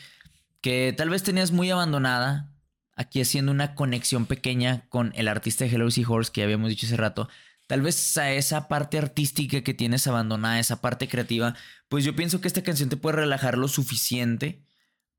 que 0.61 0.93
tal 0.97 1.09
vez 1.09 1.23
tenías 1.23 1.51
muy 1.51 1.69
abandonada, 1.69 2.51
aquí 2.95 3.21
haciendo 3.21 3.51
una 3.51 3.75
conexión 3.75 4.25
pequeña 4.25 4.87
con 4.89 5.13
el 5.15 5.27
artista 5.27 5.63
de 5.63 5.71
Hello 5.71 5.87
Horse 5.87 6.31
que 6.31 6.43
habíamos 6.43 6.69
dicho 6.69 6.85
hace 6.85 6.97
rato, 6.97 7.29
tal 7.69 7.83
vez 7.83 8.17
a 8.17 8.31
esa 8.31 8.67
parte 8.67 8.97
artística 8.97 9.61
que 9.61 9.75
tienes 9.75 10.07
abandonada, 10.07 10.59
esa 10.59 10.81
parte 10.81 11.07
creativa, 11.07 11.53
pues 11.87 12.03
yo 12.03 12.15
pienso 12.15 12.41
que 12.41 12.47
esta 12.47 12.63
canción 12.63 12.89
te 12.89 12.97
puede 12.97 13.17
relajar 13.17 13.59
lo 13.59 13.67
suficiente 13.67 14.65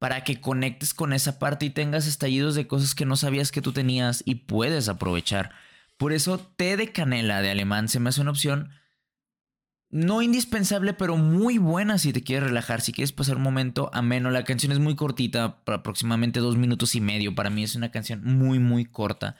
para 0.00 0.24
que 0.24 0.40
conectes 0.40 0.92
con 0.92 1.12
esa 1.12 1.38
parte 1.38 1.66
y 1.66 1.70
tengas 1.70 2.08
estallidos 2.08 2.56
de 2.56 2.66
cosas 2.66 2.96
que 2.96 3.06
no 3.06 3.14
sabías 3.14 3.52
que 3.52 3.62
tú 3.62 3.70
tenías 3.70 4.24
y 4.26 4.34
puedes 4.34 4.88
aprovechar. 4.88 5.52
Por 5.96 6.12
eso 6.12 6.40
té 6.40 6.76
de 6.76 6.90
canela 6.90 7.40
de 7.40 7.52
alemán 7.52 7.88
se 7.88 8.00
me 8.00 8.08
hace 8.08 8.20
una 8.20 8.32
opción 8.32 8.70
no 9.88 10.20
indispensable, 10.20 10.92
pero 10.92 11.16
muy 11.16 11.58
buena 11.58 11.98
si 11.98 12.12
te 12.12 12.24
quieres 12.24 12.48
relajar, 12.48 12.80
si 12.80 12.92
quieres 12.92 13.12
pasar 13.12 13.36
un 13.36 13.42
momento 13.42 13.90
ameno. 13.92 14.28
La 14.32 14.42
canción 14.42 14.72
es 14.72 14.80
muy 14.80 14.96
cortita, 14.96 15.62
aproximadamente 15.66 16.40
dos 16.40 16.56
minutos 16.56 16.96
y 16.96 17.00
medio. 17.00 17.32
Para 17.36 17.50
mí 17.50 17.62
es 17.62 17.76
una 17.76 17.92
canción 17.92 18.24
muy, 18.24 18.58
muy 18.58 18.86
corta. 18.86 19.36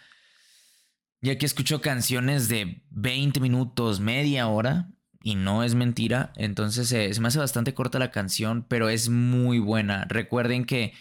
Ya 1.22 1.36
que 1.36 1.46
escucho 1.46 1.80
canciones 1.80 2.48
de 2.48 2.82
20 2.90 3.40
minutos, 3.40 4.00
media 4.00 4.48
hora, 4.48 4.90
y 5.22 5.34
no 5.34 5.62
es 5.64 5.74
mentira. 5.74 6.32
Entonces 6.36 6.88
se 6.88 7.20
me 7.20 7.28
hace 7.28 7.38
bastante 7.38 7.74
corta 7.74 7.98
la 7.98 8.10
canción, 8.10 8.64
pero 8.66 8.88
es 8.88 9.08
muy 9.08 9.58
buena. 9.58 10.06
Recuerden 10.08 10.64
que 10.64 10.94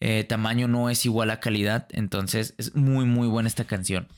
eh, 0.00 0.24
tamaño 0.24 0.68
no 0.68 0.90
es 0.90 1.04
igual 1.06 1.30
a 1.30 1.40
calidad, 1.40 1.88
entonces 1.92 2.54
es 2.58 2.74
muy, 2.74 3.04
muy 3.04 3.28
buena 3.28 3.48
esta 3.48 3.64
canción. 3.64 4.08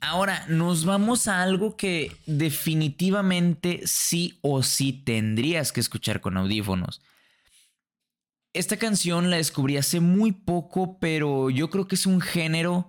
Ahora 0.00 0.44
nos 0.48 0.84
vamos 0.84 1.28
a 1.28 1.42
algo 1.42 1.76
que 1.76 2.12
definitivamente 2.26 3.80
sí 3.84 4.38
o 4.42 4.62
sí 4.62 4.92
tendrías 4.92 5.72
que 5.72 5.80
escuchar 5.80 6.20
con 6.20 6.36
audífonos. 6.36 7.00
Esta 8.52 8.76
canción 8.76 9.30
la 9.30 9.36
descubrí 9.36 9.76
hace 9.76 10.00
muy 10.00 10.32
poco, 10.32 10.98
pero 10.98 11.50
yo 11.50 11.70
creo 11.70 11.88
que 11.88 11.94
es 11.94 12.06
un 12.06 12.20
género 12.20 12.88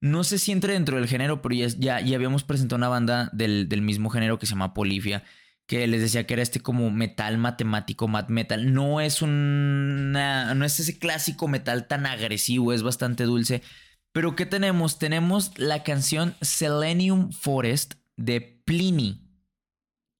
no 0.00 0.24
sé 0.24 0.38
si 0.38 0.52
entre 0.52 0.74
dentro 0.74 0.96
del 0.96 1.08
género, 1.08 1.42
pero 1.42 1.54
ya, 1.54 2.00
ya, 2.00 2.16
habíamos 2.16 2.44
presentado 2.44 2.76
una 2.76 2.88
banda 2.88 3.30
del, 3.32 3.82
mismo 3.82 4.10
género 4.10 4.38
que 4.38 4.46
se 4.46 4.52
llama 4.52 4.74
Polifia, 4.74 5.24
que 5.66 5.86
les 5.86 6.00
decía 6.00 6.26
que 6.26 6.34
era 6.34 6.42
este 6.42 6.60
como 6.60 6.90
metal 6.90 7.36
matemático, 7.38 8.08
mat 8.08 8.30
metal. 8.30 8.72
No 8.72 9.00
es 9.00 9.22
una, 9.22 10.54
no 10.54 10.64
es 10.64 10.78
ese 10.80 10.98
clásico 10.98 11.48
metal 11.48 11.88
tan 11.88 12.06
agresivo, 12.06 12.72
es 12.72 12.82
bastante 12.82 13.24
dulce. 13.24 13.62
Pero 14.12 14.36
¿qué 14.36 14.46
tenemos? 14.46 14.98
Tenemos 14.98 15.58
la 15.58 15.82
canción 15.82 16.34
Selenium 16.40 17.32
Forest 17.32 17.94
de 18.16 18.40
Pliny. 18.64 19.28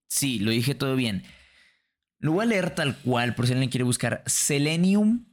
Sí, 0.09 0.38
lo 0.41 0.51
dije 0.51 0.75
todo 0.75 0.97
bien. 0.97 1.25
Lo 2.19 2.33
voy 2.33 2.45
a 2.45 2.49
leer 2.49 2.75
tal 2.75 2.99
cual, 2.99 3.35
por 3.35 3.47
si 3.47 3.53
alguien 3.53 3.71
quiere 3.71 3.85
buscar. 3.85 4.23
Selenium 4.27 5.27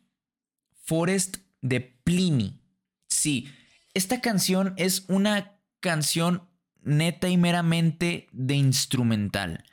Forest 0.83 1.37
de 1.61 1.81
Pliny. 1.81 2.61
Sí, 3.09 3.49
esta 3.95 4.21
canción 4.21 4.73
es 4.77 5.05
una 5.07 5.57
canción 5.79 6.47
neta 6.83 7.29
y 7.29 7.37
meramente 7.37 8.27
de 8.31 8.55
instrumental. 8.55 9.63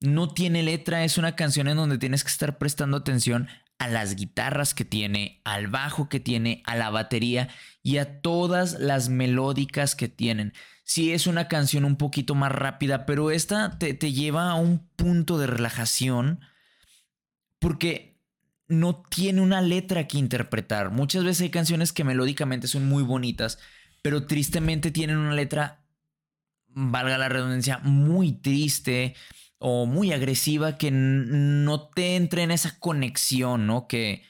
No 0.00 0.32
tiene 0.32 0.62
letra, 0.62 1.04
es 1.04 1.18
una 1.18 1.36
canción 1.36 1.68
en 1.68 1.76
donde 1.76 1.98
tienes 1.98 2.22
que 2.22 2.30
estar 2.30 2.58
prestando 2.58 2.96
atención 2.96 3.48
a 3.78 3.88
las 3.88 4.14
guitarras 4.14 4.72
que 4.72 4.84
tiene, 4.84 5.42
al 5.44 5.66
bajo 5.66 6.08
que 6.08 6.20
tiene, 6.20 6.62
a 6.64 6.76
la 6.76 6.90
batería 6.90 7.48
y 7.82 7.98
a 7.98 8.20
todas 8.22 8.78
las 8.78 9.08
melódicas 9.08 9.96
que 9.96 10.08
tienen. 10.08 10.54
Sí 10.84 11.12
es 11.12 11.26
una 11.26 11.48
canción 11.48 11.84
un 11.84 11.96
poquito 11.96 12.34
más 12.36 12.52
rápida, 12.52 13.04
pero 13.04 13.32
esta 13.32 13.78
te, 13.78 13.92
te 13.94 14.12
lleva 14.12 14.50
a 14.50 14.54
un 14.54 14.88
punto 14.96 15.38
de 15.38 15.48
relajación 15.48 16.40
porque 17.58 18.15
no 18.68 19.02
tiene 19.10 19.40
una 19.40 19.60
letra 19.62 20.06
que 20.08 20.18
interpretar. 20.18 20.90
Muchas 20.90 21.24
veces 21.24 21.42
hay 21.42 21.50
canciones 21.50 21.92
que 21.92 22.04
melódicamente 22.04 22.68
son 22.68 22.88
muy 22.88 23.02
bonitas, 23.02 23.58
pero 24.02 24.26
tristemente 24.26 24.90
tienen 24.90 25.18
una 25.18 25.34
letra, 25.34 25.84
valga 26.68 27.18
la 27.18 27.28
redundancia, 27.28 27.78
muy 27.78 28.32
triste. 28.32 29.14
o 29.58 29.86
muy 29.86 30.12
agresiva 30.12 30.76
que 30.78 30.90
no 30.92 31.88
te 31.88 32.16
entre 32.16 32.42
en 32.42 32.50
esa 32.50 32.78
conexión, 32.78 33.66
¿no? 33.66 33.86
Que, 33.88 34.22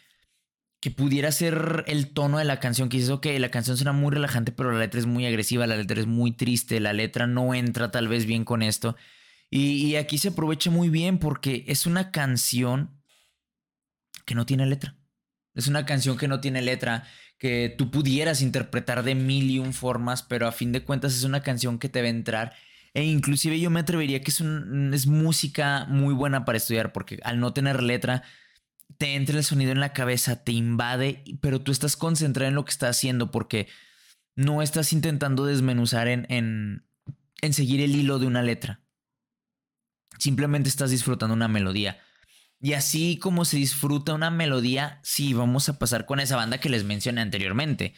que 0.81 0.91
pudiera 0.91 1.33
ser 1.33 1.85
el 1.89 2.13
tono 2.13 2.39
de 2.39 2.45
la 2.45 2.61
canción, 2.61 2.89
que 2.89 2.99
dices, 2.99 3.11
ok, 3.11 3.27
la 3.39 3.51
canción 3.51 3.77
suena 3.77 3.93
muy 3.93 4.13
relajante, 4.13 4.53
pero 4.53 4.71
la 4.73 4.79
letra 4.79 5.01
es 5.01 5.07
muy 5.07 5.27
agresiva, 5.27 5.67
la 5.67 5.77
letra 5.77 6.01
es 6.01 6.07
muy 6.07 6.33
triste, 6.33 6.79
la 6.81 6.93
letra 6.93 7.27
no 7.27 7.55
entra 7.55 7.91
tal 7.91 8.09
vez 8.09 8.27
bien 8.27 8.45
con 8.45 8.63
esto. 8.63 8.97
Y, 9.51 9.87
y 9.87 9.97
aquí 9.97 10.19
se 10.19 10.29
aprovecha 10.29 10.71
muy 10.71 10.89
bien 10.91 11.19
porque 11.19 11.65
es 11.67 11.87
una 11.87 12.11
canción 12.13 12.96
que 14.27 14.35
no 14.35 14.45
tiene 14.45 14.67
letra. 14.67 14.97
Es 15.55 15.69
una 15.69 15.87
canción 15.87 16.19
que 16.19 16.29
no 16.29 16.41
tiene 16.41 16.61
letra, 16.61 17.05
que 17.39 17.75
tú 17.79 17.91
pudieras 17.91 18.43
interpretar 18.43 19.03
de 19.03 19.15
mil 19.15 19.51
y 19.51 19.59
un 19.59 19.73
formas, 19.73 20.23
pero 20.23 20.47
a 20.47 20.53
fin 20.53 20.73
de 20.73 20.85
cuentas 20.85 21.15
es 21.15 21.25
una 21.25 21.43
canción 21.43 21.79
que 21.79 21.89
te 21.89 22.03
va 22.03 22.09
a 22.09 22.11
entrar 22.11 22.53
e 22.97 23.05
inclusive 23.05 23.61
yo 23.61 23.69
me 23.69 23.81
atrevería 23.81 24.23
que 24.23 24.31
es, 24.31 24.41
es 24.41 25.07
música 25.07 25.85
muy 25.85 26.15
buena 26.15 26.47
para 26.47 26.57
estudiar, 26.57 26.95
porque 26.95 27.21
al 27.25 27.39
no 27.41 27.53
tener 27.53 27.83
letra, 27.83 28.23
te 28.97 29.17
entra 29.17 29.37
el 29.37 29.45
sonido 29.45 29.71
en 29.71 29.81
la 29.81 29.93
cabeza, 29.93 30.45
te 30.45 30.53
invade, 30.53 31.23
pero 31.43 31.61
tú 31.61 31.73
estás 31.73 31.95
concentrado 31.95 32.49
en 32.49 32.55
lo 32.55 32.65
que 32.65 32.71
estás 32.71 32.97
haciendo 32.97 33.31
porque 33.31 33.69
no 34.35 34.63
estás 34.63 34.95
intentando 34.95 35.45
desmenuzar 35.45 36.09
en, 36.09 36.25
en, 36.31 36.87
en 37.43 37.53
seguir 37.53 37.83
el 37.83 37.95
hilo 37.95 38.19
de 38.19 38.29
una 38.29 38.43
letra. 38.43 38.81
Simplemente 40.19 40.71
estás 40.71 40.89
disfrutando 40.89 41.35
una 41.35 41.49
melodía. 41.49 42.01
Y 42.61 42.73
así 42.73 43.19
como 43.19 43.45
se 43.45 43.59
disfruta 43.59 44.15
una 44.15 44.31
melodía, 44.31 45.01
sí, 45.03 45.35
vamos 45.35 45.69
a 45.69 45.79
pasar 45.79 46.07
con 46.07 46.21
esa 46.21 46.37
banda 46.37 46.59
que 46.59 46.69
les 46.69 46.85
mencioné 46.85 47.21
anteriormente. 47.21 47.95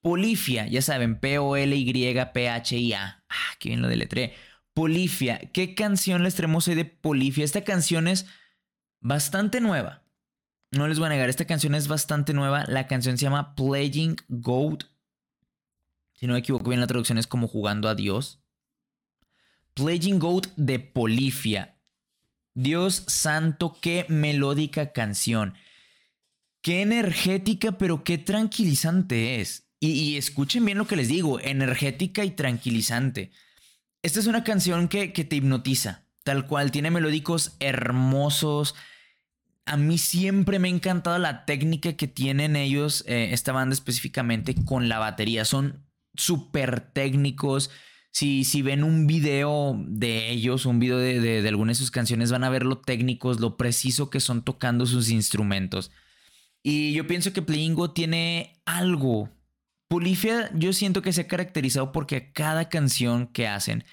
Polifia, 0.00 0.66
ya 0.66 0.80
saben, 0.82 1.18
P-O-L-Y-P-H-I-A. 1.18 3.02
Ah, 3.28 3.54
qué 3.58 3.68
bien 3.70 3.82
lo 3.82 3.88
deletré. 3.88 4.34
Polifia, 4.72 5.38
¿qué 5.52 5.74
canción 5.74 6.22
les 6.22 6.36
traemos 6.36 6.68
hoy 6.68 6.76
de 6.76 6.84
Polifia? 6.84 7.44
Esta 7.44 7.64
canción 7.64 8.06
es 8.06 8.26
bastante 9.00 9.60
nueva. 9.60 10.04
No 10.70 10.86
les 10.86 10.98
voy 10.98 11.06
a 11.06 11.10
negar, 11.10 11.28
esta 11.28 11.46
canción 11.46 11.74
es 11.74 11.88
bastante 11.88 12.32
nueva. 12.32 12.64
La 12.66 12.86
canción 12.86 13.18
se 13.18 13.24
llama 13.24 13.54
Playing 13.56 14.16
Goat. 14.28 14.84
Si 16.12 16.26
no 16.26 16.34
me 16.34 16.40
equivoco 16.40 16.70
bien, 16.70 16.80
la 16.80 16.86
traducción 16.86 17.18
es 17.18 17.26
como 17.26 17.48
jugando 17.48 17.88
a 17.88 17.94
Dios. 17.94 18.40
Playing 19.74 20.18
Goat 20.18 20.48
de 20.56 20.78
Polifia. 20.78 21.77
Dios 22.54 23.04
santo, 23.06 23.78
qué 23.80 24.06
melódica 24.08 24.92
canción. 24.92 25.54
Qué 26.62 26.82
energética, 26.82 27.78
pero 27.78 28.04
qué 28.04 28.18
tranquilizante 28.18 29.40
es. 29.40 29.68
Y, 29.80 30.16
escuchen 30.16 30.64
bien 30.64 30.78
lo 30.78 30.88
que 30.88 30.96
les 30.96 31.08
digo, 31.08 31.38
energética 31.40 32.24
y 32.24 32.32
tranquilizante. 32.32 33.30
Esta 34.02 34.18
es 34.18 34.26
una 34.26 34.42
canción 34.42 34.88
que, 34.88 35.08
te 35.08 35.36
hipnotiza, 35.36 36.04
tal 36.24 36.46
cual, 36.46 36.72
tiene 36.72 36.90
melódicos 36.90 37.56
hermosos. 37.60 38.74
A 39.66 39.76
mí 39.76 39.98
siempre 39.98 40.58
me 40.58 40.68
ha 40.68 40.72
encantado 40.72 41.18
la 41.18 41.44
técnica 41.44 41.92
que 41.92 42.08
tienen 42.08 42.56
ellos, 42.56 43.04
eh, 43.06 43.28
esta 43.32 43.52
banda 43.52 43.74
específicamente, 43.74 44.56
con 44.64 44.88
la 44.88 44.98
batería. 44.98 45.44
Son 45.44 45.86
súper 46.14 46.80
técnicos. 46.80 47.70
Si, 48.10 48.44
si, 48.44 48.62
ven 48.62 48.82
un 48.82 49.06
video 49.06 49.76
de 49.86 50.30
ellos, 50.30 50.66
un 50.66 50.80
video 50.80 50.98
de, 50.98 51.20
de, 51.20 51.48
alguna 51.48 51.70
de 51.70 51.76
sus 51.76 51.90
canciones, 51.90 52.32
van 52.32 52.42
a 52.42 52.50
ver 52.50 52.64
lo 52.64 52.78
técnicos, 52.78 53.38
lo 53.38 53.56
preciso 53.56 54.10
que 54.10 54.20
son 54.20 54.42
tocando 54.42 54.86
sus 54.86 55.10
instrumentos. 55.10 55.90
Y 56.62 56.92
yo 56.94 57.06
pienso 57.06 57.32
que 57.32 57.42
Playingo 57.42 57.92
tiene 57.92 58.60
algo, 58.64 59.30
Polifia 59.88 60.50
yo 60.54 60.74
siento 60.74 61.00
que 61.00 61.14
se 61.14 61.22
ha 61.22 61.26
caracterizado 61.26 61.92
porque 61.92 62.30
cada 62.32 62.68
canción 62.68 63.26
que 63.26 63.48
hacen, 63.48 63.84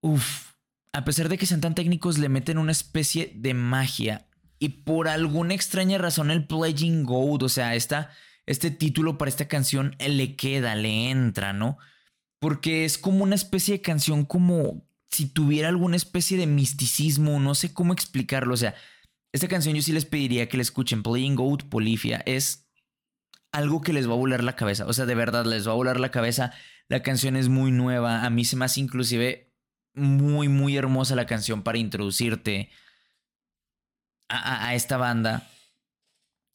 uff, 0.00 0.52
a 0.92 1.04
pesar 1.04 1.28
de 1.28 1.38
que 1.38 1.46
sean 1.46 1.60
tan 1.60 1.74
técnicos, 1.74 2.18
le 2.18 2.28
meten 2.28 2.56
una 2.56 2.72
especie 2.72 3.32
de 3.34 3.52
magia. 3.52 4.28
Y 4.60 4.68
por 4.68 5.08
alguna 5.08 5.54
extraña 5.54 5.98
razón 5.98 6.30
el 6.30 6.46
Pledging 6.46 7.04
Gold, 7.04 7.42
o 7.42 7.48
sea, 7.48 7.74
esta, 7.74 8.10
este 8.46 8.70
título 8.70 9.18
para 9.18 9.28
esta 9.28 9.48
canción 9.48 9.96
le 9.98 10.36
queda, 10.36 10.76
le 10.76 11.10
entra, 11.10 11.52
¿no? 11.52 11.78
Porque 12.40 12.84
es 12.84 12.98
como 12.98 13.22
una 13.22 13.36
especie 13.36 13.74
de 13.74 13.82
canción 13.82 14.24
como 14.24 14.82
si 15.10 15.26
tuviera 15.26 15.68
alguna 15.68 15.96
especie 15.96 16.36
de 16.36 16.46
misticismo, 16.46 17.38
no 17.38 17.54
sé 17.54 17.72
cómo 17.72 17.92
explicarlo, 17.92 18.54
o 18.54 18.56
sea, 18.56 18.74
esta 19.32 19.48
canción 19.48 19.76
yo 19.76 19.82
sí 19.82 19.92
les 19.92 20.06
pediría 20.06 20.48
que 20.48 20.56
la 20.56 20.62
escuchen, 20.62 21.02
Playing 21.02 21.36
Gold 21.36 21.68
Polifia, 21.68 22.22
es 22.26 22.68
algo 23.52 23.80
que 23.80 23.92
les 23.92 24.08
va 24.08 24.12
a 24.12 24.16
volar 24.16 24.42
la 24.42 24.56
cabeza. 24.56 24.86
O 24.86 24.92
sea, 24.92 25.06
de 25.06 25.14
verdad, 25.14 25.44
les 25.44 25.66
va 25.66 25.72
a 25.72 25.76
volar 25.76 26.00
la 26.00 26.10
cabeza. 26.10 26.52
La 26.88 27.02
canción 27.02 27.36
es 27.36 27.48
muy 27.48 27.72
nueva. 27.72 28.24
A 28.24 28.30
mí 28.30 28.44
se 28.44 28.56
me 28.56 28.64
hace 28.64 28.80
inclusive 28.80 29.52
muy, 29.94 30.48
muy 30.48 30.76
hermosa 30.76 31.16
la 31.16 31.26
canción 31.26 31.62
para 31.62 31.78
introducirte 31.78 32.70
a, 34.28 34.74
esta 34.74 34.96
banda. 34.96 35.48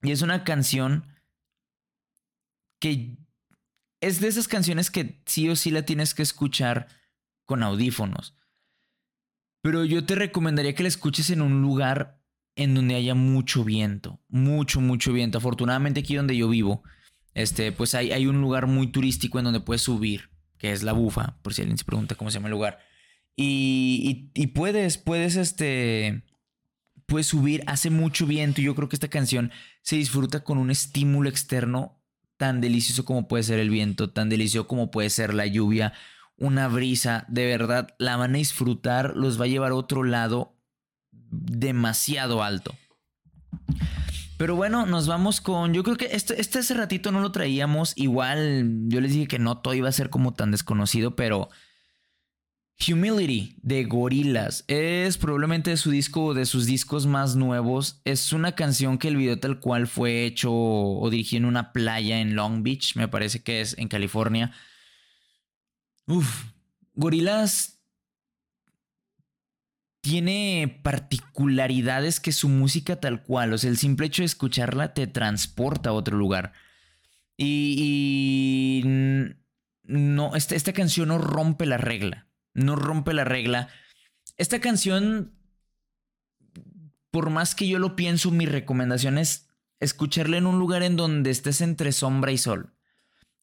Y 0.01 0.11
es 0.11 0.21
una 0.21 0.43
canción 0.43 1.05
que 2.79 3.17
es 4.05 4.19
de 4.19 4.27
esas 4.27 4.47
canciones 4.47 4.91
que 4.91 5.19
sí 5.25 5.49
o 5.49 5.55
sí 5.55 5.71
la 5.71 5.83
tienes 5.83 6.13
que 6.13 6.21
escuchar 6.21 6.87
con 7.45 7.63
audífonos. 7.63 8.35
Pero 9.61 9.83
yo 9.83 10.05
te 10.05 10.13
recomendaría 10.13 10.75
que 10.75 10.83
la 10.83 10.89
escuches 10.89 11.31
en 11.31 11.41
un 11.41 11.63
lugar 11.63 12.21
en 12.55 12.75
donde 12.75 12.93
haya 12.93 13.15
mucho 13.15 13.63
viento, 13.63 14.21
mucho, 14.27 14.79
mucho 14.79 15.11
viento. 15.11 15.39
Afortunadamente 15.39 16.01
aquí 16.01 16.13
donde 16.13 16.37
yo 16.37 16.47
vivo, 16.47 16.83
este, 17.33 17.71
pues 17.71 17.95
hay, 17.95 18.11
hay 18.11 18.27
un 18.27 18.41
lugar 18.41 18.67
muy 18.67 18.87
turístico 18.87 19.39
en 19.39 19.45
donde 19.45 19.59
puedes 19.59 19.81
subir, 19.81 20.29
que 20.59 20.71
es 20.71 20.83
la 20.83 20.93
bufa, 20.93 21.39
por 21.41 21.55
si 21.55 21.63
alguien 21.63 21.79
se 21.79 21.83
pregunta 21.83 22.13
cómo 22.13 22.29
se 22.29 22.35
llama 22.35 22.47
el 22.47 22.53
lugar. 22.53 22.77
Y, 23.35 24.29
y, 24.35 24.47
puedes, 24.47 24.99
puedes, 24.99 25.35
este, 25.35 26.23
puedes 27.07 27.25
subir, 27.25 27.63
hace 27.65 27.89
mucho 27.89 28.27
viento. 28.27 28.61
Yo 28.61 28.75
creo 28.75 28.87
que 28.87 28.95
esta 28.95 29.09
canción 29.09 29.51
se 29.81 29.95
disfruta 29.95 30.43
con 30.43 30.59
un 30.59 30.69
estímulo 30.69 31.27
externo 31.27 31.94
tan 32.37 32.61
delicioso 32.61 33.05
como 33.05 33.27
puede 33.27 33.43
ser 33.43 33.59
el 33.59 33.69
viento, 33.69 34.09
tan 34.09 34.29
delicioso 34.29 34.67
como 34.67 34.91
puede 34.91 35.09
ser 35.09 35.33
la 35.33 35.45
lluvia, 35.45 35.93
una 36.37 36.67
brisa, 36.67 37.25
de 37.27 37.45
verdad, 37.45 37.89
la 37.97 38.17
van 38.17 38.35
a 38.35 38.37
disfrutar, 38.37 39.15
los 39.15 39.39
va 39.39 39.45
a 39.45 39.47
llevar 39.47 39.71
a 39.71 39.75
otro 39.75 40.03
lado 40.03 40.55
demasiado 41.11 42.43
alto. 42.43 42.75
Pero 44.37 44.55
bueno, 44.55 44.85
nos 44.85 45.07
vamos 45.07 45.39
con. 45.39 45.73
Yo 45.73 45.83
creo 45.83 45.95
que 45.95 46.09
este, 46.11 46.39
este 46.41 46.59
hace 46.59 46.73
ratito 46.73 47.11
no 47.11 47.21
lo 47.21 47.31
traíamos. 47.31 47.93
Igual 47.95 48.89
yo 48.89 48.99
les 48.99 49.13
dije 49.13 49.27
que 49.27 49.39
no 49.39 49.59
todo 49.59 49.73
iba 49.73 49.87
a 49.87 49.93
ser 49.93 50.09
como 50.09 50.33
tan 50.33 50.51
desconocido, 50.51 51.15
pero. 51.15 51.49
Humility 52.87 53.55
de 53.61 53.85
Gorillaz 53.85 54.63
es 54.67 55.17
probablemente 55.17 55.75
su 55.77 55.91
disco 55.91 56.33
de 56.33 56.45
sus 56.45 56.65
discos 56.65 57.05
más 57.05 57.35
nuevos. 57.35 58.01
Es 58.05 58.33
una 58.33 58.53
canción 58.53 58.97
que 58.97 59.07
el 59.07 59.17
video 59.17 59.39
tal 59.39 59.59
cual 59.59 59.87
fue 59.87 60.25
hecho 60.25 60.51
o 60.53 61.09
dirigido 61.09 61.39
en 61.39 61.45
una 61.45 61.71
playa 61.71 62.19
en 62.19 62.35
Long 62.35 62.63
Beach, 62.63 62.95
me 62.95 63.07
parece 63.07 63.41
que 63.43 63.61
es 63.61 63.77
en 63.77 63.87
California. 63.87 64.51
Uf, 66.07 66.45
Gorillaz 66.93 67.79
tiene 70.01 70.79
particularidades 70.83 72.19
que 72.19 72.31
su 72.31 72.47
música 72.47 72.99
tal 72.99 73.23
cual, 73.23 73.53
o 73.53 73.57
sea, 73.57 73.71
el 73.71 73.77
simple 73.77 74.05
hecho 74.05 74.21
de 74.21 74.27
escucharla 74.27 74.93
te 74.93 75.07
transporta 75.07 75.89
a 75.89 75.93
otro 75.93 76.15
lugar. 76.15 76.53
Y, 77.37 78.83
no, 79.83 80.35
esta, 80.35 80.53
esta 80.53 80.73
canción 80.73 81.07
no 81.07 81.17
rompe 81.17 81.65
la 81.65 81.77
regla, 81.77 82.27
no 82.55 82.75
rompe 82.75 83.13
la 83.13 83.23
regla. 83.23 83.69
Esta 84.37 84.59
canción, 84.59 85.37
por 87.11 87.29
más 87.29 87.53
que 87.53 87.67
yo 87.67 87.77
lo 87.77 87.95
pienso, 87.95 88.31
mi 88.31 88.47
recomendación 88.47 89.19
es 89.19 89.47
escucharla 89.79 90.37
en 90.37 90.47
un 90.47 90.57
lugar 90.57 90.81
en 90.81 90.95
donde 90.95 91.29
estés 91.29 91.61
entre 91.61 91.91
sombra 91.91 92.31
y 92.31 92.39
sol. 92.39 92.73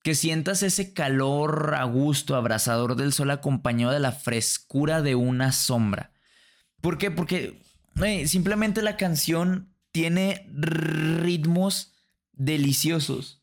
Que 0.03 0.17
sientas 0.17 0.65
ese 0.65 0.93
calor 0.93 1.75
a 1.77 1.85
gusto, 1.85 2.35
abrasador 2.35 2.97
del 2.97 3.13
sol 3.13 3.31
acompañado 3.31 3.93
de 3.93 4.01
la 4.01 4.11
frescura 4.11 5.01
de 5.01 5.15
una 5.15 5.53
sombra. 5.53 6.13
¿Por 6.81 6.99
qué? 6.99 7.13
Porque 7.13 7.63
simplemente 8.27 8.83
la 8.83 8.97
canción 8.97 9.73
tiene 9.93 10.49
ritmos 10.53 11.93
deliciosos. 12.33 13.42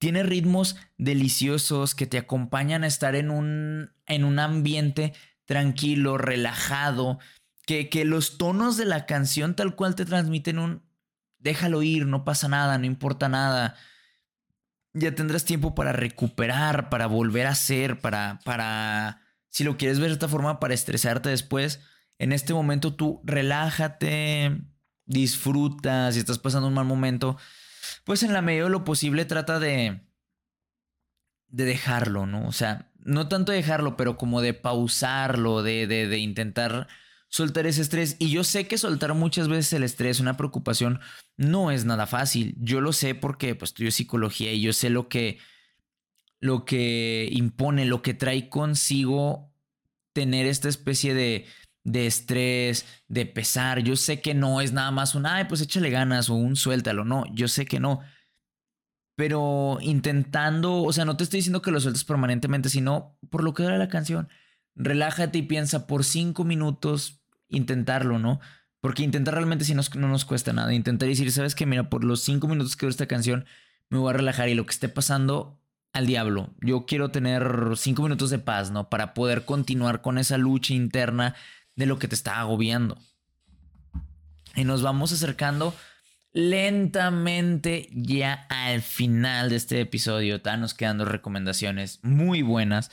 Tiene 0.00 0.24
ritmos 0.24 0.74
deliciosos 0.98 1.94
que 1.94 2.08
te 2.08 2.18
acompañan 2.18 2.82
a 2.82 2.88
estar 2.88 3.14
en 3.14 3.30
un, 3.30 3.92
en 4.06 4.24
un 4.24 4.40
ambiente 4.40 5.12
tranquilo, 5.44 6.18
relajado, 6.18 7.20
que, 7.64 7.88
que 7.88 8.04
los 8.04 8.36
tonos 8.36 8.76
de 8.76 8.86
la 8.86 9.06
canción 9.06 9.54
tal 9.54 9.76
cual 9.76 9.94
te 9.94 10.04
transmiten 10.04 10.58
un 10.58 10.82
déjalo 11.38 11.84
ir, 11.84 12.06
no 12.06 12.24
pasa 12.24 12.48
nada, 12.48 12.76
no 12.78 12.86
importa 12.86 13.28
nada. 13.28 13.76
Ya 14.92 15.14
tendrás 15.14 15.44
tiempo 15.44 15.76
para 15.76 15.92
recuperar, 15.92 16.90
para 16.90 17.06
volver 17.06 17.46
a 17.46 17.50
hacer, 17.50 18.00
para, 18.00 18.40
para, 18.44 19.22
si 19.48 19.62
lo 19.62 19.76
quieres 19.76 20.00
ver 20.00 20.08
de 20.08 20.14
esta 20.14 20.26
forma, 20.26 20.58
para 20.58 20.74
estresarte 20.74 21.28
después 21.28 21.80
en 22.20 22.32
este 22.32 22.52
momento 22.52 22.94
tú 22.94 23.22
relájate, 23.24 24.60
disfruta, 25.06 26.12
si 26.12 26.18
estás 26.18 26.38
pasando 26.38 26.68
un 26.68 26.74
mal 26.74 26.84
momento, 26.84 27.38
pues 28.04 28.22
en 28.22 28.32
la 28.32 28.42
medida 28.42 28.64
de 28.64 28.70
lo 28.70 28.84
posible 28.84 29.24
trata 29.24 29.58
de 29.58 30.00
de 31.48 31.64
dejarlo, 31.64 32.26
¿no? 32.26 32.46
O 32.46 32.52
sea, 32.52 32.90
no 33.00 33.28
tanto 33.28 33.52
dejarlo, 33.52 33.96
pero 33.96 34.16
como 34.16 34.40
de 34.40 34.54
pausarlo, 34.54 35.62
de, 35.62 35.86
de, 35.86 36.06
de 36.06 36.18
intentar 36.18 36.88
soltar 37.28 37.66
ese 37.66 37.82
estrés. 37.82 38.16
Y 38.18 38.30
yo 38.30 38.44
sé 38.44 38.66
que 38.66 38.78
soltar 38.78 39.14
muchas 39.14 39.48
veces 39.48 39.72
el 39.72 39.82
estrés, 39.82 40.20
una 40.20 40.36
preocupación, 40.36 41.00
no 41.36 41.70
es 41.70 41.84
nada 41.84 42.06
fácil. 42.06 42.54
Yo 42.58 42.80
lo 42.80 42.92
sé 42.92 43.14
porque 43.14 43.54
pues 43.54 43.70
estudio 43.70 43.90
psicología 43.90 44.52
y 44.52 44.62
yo 44.62 44.72
sé 44.72 44.90
lo 44.90 45.08
que, 45.08 45.38
lo 46.40 46.64
que 46.64 47.28
impone, 47.32 47.84
lo 47.84 48.02
que 48.02 48.14
trae 48.14 48.48
consigo 48.48 49.52
tener 50.12 50.46
esta 50.46 50.68
especie 50.68 51.14
de, 51.14 51.46
de 51.92 52.06
estrés, 52.06 52.86
de 53.08 53.26
pesar. 53.26 53.80
Yo 53.80 53.96
sé 53.96 54.20
que 54.20 54.34
no 54.34 54.60
es 54.60 54.72
nada 54.72 54.90
más 54.90 55.14
un, 55.14 55.26
ay, 55.26 55.44
pues 55.44 55.60
échale 55.60 55.90
ganas 55.90 56.30
o 56.30 56.34
un 56.34 56.56
suéltalo. 56.56 57.04
No, 57.04 57.24
yo 57.34 57.48
sé 57.48 57.66
que 57.66 57.80
no. 57.80 58.00
Pero 59.16 59.78
intentando, 59.80 60.82
o 60.82 60.92
sea, 60.92 61.04
no 61.04 61.16
te 61.16 61.24
estoy 61.24 61.38
diciendo 61.38 61.62
que 61.62 61.70
lo 61.70 61.80
sueltes 61.80 62.04
permanentemente, 62.04 62.68
sino 62.68 63.18
por 63.28 63.44
lo 63.44 63.54
que 63.54 63.62
dura 63.62 63.78
la 63.78 63.88
canción. 63.88 64.28
Relájate 64.74 65.38
y 65.38 65.42
piensa 65.42 65.86
por 65.86 66.04
cinco 66.04 66.44
minutos 66.44 67.20
intentarlo, 67.48 68.18
¿no? 68.18 68.40
Porque 68.80 69.02
intentar 69.02 69.34
realmente 69.34 69.64
si 69.64 69.74
no 69.74 70.08
nos 70.08 70.24
cuesta 70.24 70.52
nada. 70.52 70.72
Intentar 70.72 71.08
decir, 71.08 71.30
¿sabes 71.32 71.54
qué? 71.54 71.66
Mira, 71.66 71.90
por 71.90 72.04
los 72.04 72.22
cinco 72.22 72.48
minutos 72.48 72.76
que 72.76 72.86
dura 72.86 72.92
esta 72.92 73.06
canción, 73.06 73.44
me 73.90 73.98
voy 73.98 74.10
a 74.10 74.16
relajar 74.16 74.48
y 74.48 74.54
lo 74.54 74.64
que 74.64 74.72
esté 74.72 74.88
pasando, 74.88 75.60
al 75.92 76.06
diablo. 76.06 76.54
Yo 76.60 76.86
quiero 76.86 77.10
tener 77.10 77.72
cinco 77.76 78.02
minutos 78.02 78.30
de 78.30 78.38
paz, 78.38 78.70
¿no? 78.70 78.88
Para 78.88 79.12
poder 79.12 79.44
continuar 79.44 80.02
con 80.02 80.18
esa 80.18 80.38
lucha 80.38 80.72
interna 80.74 81.34
de 81.80 81.86
lo 81.86 81.98
que 81.98 82.06
te 82.06 82.14
está 82.14 82.38
agobiando. 82.38 82.98
Y 84.54 84.64
nos 84.64 84.82
vamos 84.82 85.12
acercando 85.12 85.74
lentamente 86.32 87.88
ya 87.92 88.46
al 88.48 88.82
final 88.82 89.50
de 89.50 89.56
este 89.56 89.80
episodio. 89.80 90.36
Están 90.36 90.60
nos 90.60 90.74
quedando 90.74 91.04
recomendaciones 91.04 91.98
muy 92.02 92.42
buenas. 92.42 92.90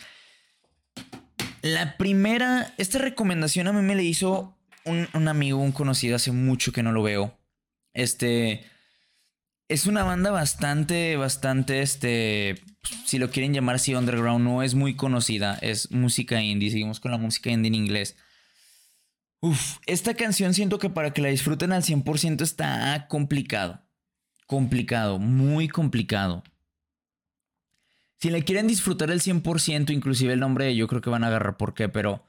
La 1.62 1.98
primera, 1.98 2.74
esta 2.78 2.98
recomendación 3.00 3.68
a 3.68 3.74
mí 3.74 3.82
me 3.82 3.96
la 3.96 4.02
hizo 4.04 4.58
un, 4.86 5.08
un, 5.14 5.28
amigo, 5.28 5.60
un 5.60 5.74
conocido, 5.74 6.16
hace 6.16 6.32
mucho 6.32 6.72
que 6.72 6.82
no 6.82 6.92
lo 6.92 7.04
veo. 7.04 7.38
Este. 7.94 8.66
Es 9.70 9.86
una 9.86 10.04
banda 10.04 10.32
bastante, 10.32 11.18
bastante, 11.18 11.82
este. 11.82 12.56
Si 13.04 13.20
lo 13.20 13.32
quieren 13.32 13.54
llamar 13.54 13.76
así, 13.76 13.94
underground, 13.94 14.46
no 14.46 14.64
es 14.64 14.76
muy 14.76 14.96
conocida. 14.96 15.58
Es 15.62 15.92
música 15.92 16.42
indie. 16.42 16.72
Seguimos 16.72 17.02
con 17.02 17.12
la 17.12 17.18
música 17.18 17.50
indie 17.50 17.68
en 17.68 17.76
inglés. 17.76 18.16
Uf, 19.40 19.78
esta 19.86 20.16
canción 20.16 20.54
siento 20.54 20.80
que 20.80 20.90
para 20.90 21.12
que 21.12 21.22
la 21.22 21.30
disfruten 21.30 21.72
al 21.72 21.84
100% 21.84 22.42
está 22.42 23.08
complicado. 23.08 23.82
Complicado, 24.48 25.20
muy 25.20 25.68
complicado. 25.68 26.44
Si 28.20 28.32
la 28.32 28.42
quieren 28.42 28.68
disfrutar 28.68 29.12
al 29.12 29.22
100%, 29.22 29.92
inclusive 29.92 30.34
el 30.34 30.40
nombre, 30.40 30.76
yo 30.76 30.88
creo 30.88 31.02
que 31.02 31.10
van 31.10 31.24
a 31.24 31.28
agarrar 31.28 31.58
por 31.58 31.74
qué, 31.74 31.88
pero... 31.90 32.26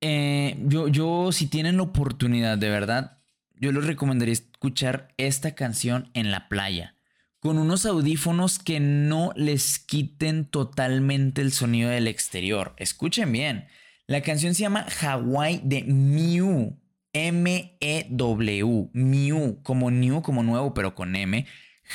Eh, 0.00 0.56
yo, 0.62 0.88
yo, 0.88 1.30
si 1.32 1.46
tienen 1.46 1.76
la 1.76 1.82
oportunidad, 1.82 2.56
de 2.56 2.70
verdad, 2.70 3.18
yo 3.54 3.72
les 3.72 3.84
recomendaría 3.84 4.32
escuchar 4.32 5.12
esta 5.18 5.54
canción 5.54 6.10
en 6.14 6.30
la 6.30 6.48
playa. 6.48 6.94
Con 7.40 7.58
unos 7.58 7.84
audífonos 7.84 8.58
que 8.58 8.80
no 8.80 9.32
les 9.36 9.78
quiten 9.78 10.46
totalmente 10.46 11.42
el 11.42 11.52
sonido 11.52 11.90
del 11.90 12.06
exterior. 12.06 12.74
Escuchen 12.78 13.32
bien. 13.32 13.66
La 14.10 14.22
canción 14.22 14.56
se 14.56 14.62
llama 14.62 14.86
Hawaii 15.00 15.60
de 15.62 15.84
Mew. 15.84 16.76
M-E-W. 17.12 18.90
Mew. 18.92 19.62
Como 19.62 19.92
new, 19.92 20.20
como 20.20 20.42
nuevo, 20.42 20.74
pero 20.74 20.96
con 20.96 21.14
M. 21.14 21.46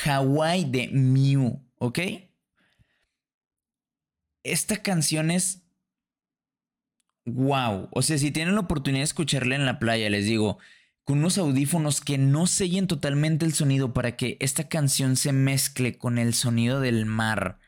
Hawaii 0.05 0.63
de 0.63 0.87
Mew. 0.93 1.61
¿Ok? 1.77 1.99
Esta 4.43 4.81
canción 4.81 5.29
es. 5.29 5.67
Wow. 7.25 7.89
O 7.91 8.01
sea, 8.01 8.17
si 8.17 8.31
tienen 8.31 8.55
la 8.55 8.61
oportunidad 8.61 9.01
de 9.01 9.07
escucharla 9.07 9.55
en 9.55 9.65
la 9.65 9.77
playa, 9.77 10.09
les 10.09 10.23
digo, 10.23 10.57
con 11.03 11.17
unos 11.17 11.37
audífonos 11.37 11.99
que 11.99 12.17
no 12.17 12.47
sellen 12.47 12.87
totalmente 12.87 13.45
el 13.45 13.53
sonido 13.53 13.93
para 13.93 14.15
que 14.15 14.37
esta 14.39 14.69
canción 14.69 15.17
se 15.17 15.33
mezcle 15.33 15.97
con 15.97 16.17
el 16.17 16.33
sonido 16.33 16.79
del 16.79 17.05
mar, 17.05 17.59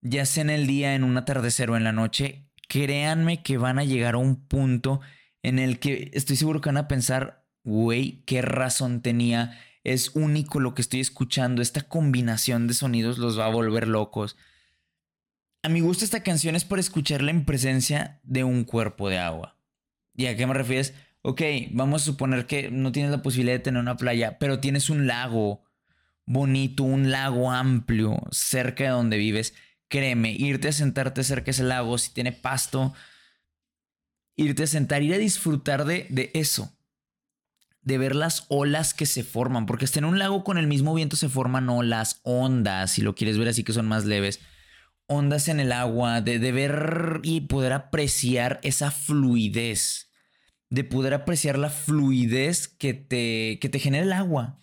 ya 0.00 0.26
sea 0.26 0.42
en 0.42 0.50
el 0.50 0.66
día, 0.66 0.96
en 0.96 1.04
un 1.04 1.16
atardecer 1.16 1.70
o 1.70 1.76
en 1.76 1.84
la 1.84 1.92
noche, 1.92 2.48
créanme 2.68 3.42
que 3.42 3.58
van 3.58 3.78
a 3.78 3.84
llegar 3.84 4.14
a 4.14 4.18
un 4.18 4.46
punto 4.46 5.00
en 5.42 5.58
el 5.58 5.78
que 5.78 6.10
estoy 6.14 6.36
seguro 6.36 6.60
que 6.60 6.70
van 6.70 6.78
a 6.78 6.88
pensar, 6.88 7.46
güey, 7.64 8.22
qué 8.24 8.42
razón 8.42 9.02
tenía, 9.02 9.58
es 9.84 10.12
único 10.14 10.60
lo 10.60 10.74
que 10.74 10.82
estoy 10.82 11.00
escuchando, 11.00 11.60
esta 11.60 11.82
combinación 11.82 12.66
de 12.66 12.74
sonidos 12.74 13.18
los 13.18 13.38
va 13.38 13.46
a 13.46 13.50
volver 13.50 13.86
locos. 13.86 14.36
A 15.62 15.68
mi 15.68 15.80
gusto 15.80 16.04
esta 16.04 16.22
canción 16.22 16.56
es 16.56 16.64
por 16.64 16.78
escucharla 16.78 17.30
en 17.30 17.44
presencia 17.44 18.20
de 18.22 18.44
un 18.44 18.64
cuerpo 18.64 19.08
de 19.08 19.18
agua. 19.18 19.58
¿Y 20.14 20.26
a 20.26 20.36
qué 20.36 20.46
me 20.46 20.54
refieres? 20.54 20.94
Ok, 21.22 21.42
vamos 21.72 22.02
a 22.02 22.04
suponer 22.04 22.46
que 22.46 22.70
no 22.70 22.92
tienes 22.92 23.10
la 23.10 23.22
posibilidad 23.22 23.56
de 23.56 23.62
tener 23.62 23.80
una 23.80 23.96
playa, 23.96 24.38
pero 24.38 24.60
tienes 24.60 24.90
un 24.90 25.06
lago 25.06 25.64
bonito, 26.26 26.84
un 26.84 27.10
lago 27.10 27.50
amplio 27.50 28.22
cerca 28.30 28.84
de 28.84 28.90
donde 28.90 29.16
vives 29.16 29.54
créeme, 29.88 30.32
irte 30.32 30.68
a 30.68 30.72
sentarte 30.72 31.24
cerca 31.24 31.46
de 31.46 31.50
ese 31.52 31.64
lago, 31.64 31.98
si 31.98 32.12
tiene 32.12 32.32
pasto, 32.32 32.94
irte 34.36 34.64
a 34.64 34.66
sentar, 34.66 35.02
ir 35.02 35.14
a 35.14 35.18
disfrutar 35.18 35.84
de, 35.84 36.06
de 36.10 36.30
eso, 36.34 36.76
de 37.82 37.98
ver 37.98 38.16
las 38.16 38.46
olas 38.48 38.94
que 38.94 39.06
se 39.06 39.22
forman, 39.22 39.66
porque 39.66 39.84
hasta 39.84 39.98
en 39.98 40.06
un 40.06 40.18
lago 40.18 40.42
con 40.42 40.58
el 40.58 40.66
mismo 40.66 40.94
viento 40.94 41.16
se 41.16 41.28
forman 41.28 41.68
olas, 41.68 42.20
ondas, 42.22 42.92
si 42.92 43.02
lo 43.02 43.14
quieres 43.14 43.38
ver 43.38 43.48
así 43.48 43.62
que 43.62 43.72
son 43.72 43.86
más 43.86 44.04
leves, 44.04 44.40
ondas 45.06 45.48
en 45.48 45.60
el 45.60 45.72
agua, 45.72 46.20
de, 46.20 46.38
de 46.38 46.52
ver 46.52 47.20
y 47.22 47.42
poder 47.42 47.72
apreciar 47.72 48.60
esa 48.62 48.90
fluidez, 48.90 50.10
de 50.70 50.84
poder 50.84 51.14
apreciar 51.14 51.58
la 51.58 51.70
fluidez 51.70 52.68
que 52.68 52.94
te, 52.94 53.58
que 53.60 53.68
te 53.68 53.78
genera 53.78 54.04
el 54.04 54.12
agua. 54.12 54.58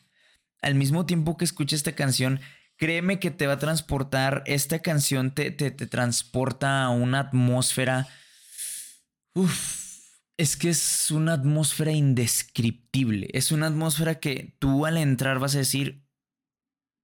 Al 0.62 0.76
mismo 0.76 1.06
tiempo 1.06 1.38
que 1.38 1.46
escuchas 1.46 1.78
esta 1.78 1.94
canción, 1.94 2.40
Créeme 2.82 3.20
que 3.20 3.30
te 3.30 3.46
va 3.46 3.54
a 3.54 3.60
transportar, 3.60 4.42
esta 4.48 4.80
canción 4.80 5.36
te, 5.36 5.52
te, 5.52 5.70
transporta 5.70 6.84
a 6.84 6.90
una 6.90 7.20
atmósfera... 7.20 8.08
Es 10.36 10.58
que 10.58 10.70
es 10.70 11.12
una 11.12 11.34
atmósfera 11.34 11.92
indescriptible. 11.92 13.30
Es 13.34 13.52
una 13.52 13.68
atmósfera 13.68 14.16
que 14.16 14.56
tú 14.58 14.88
al 14.88 14.98
entrar 14.98 15.38
vas 15.38 15.54
a 15.54 15.60
decir, 15.60 16.08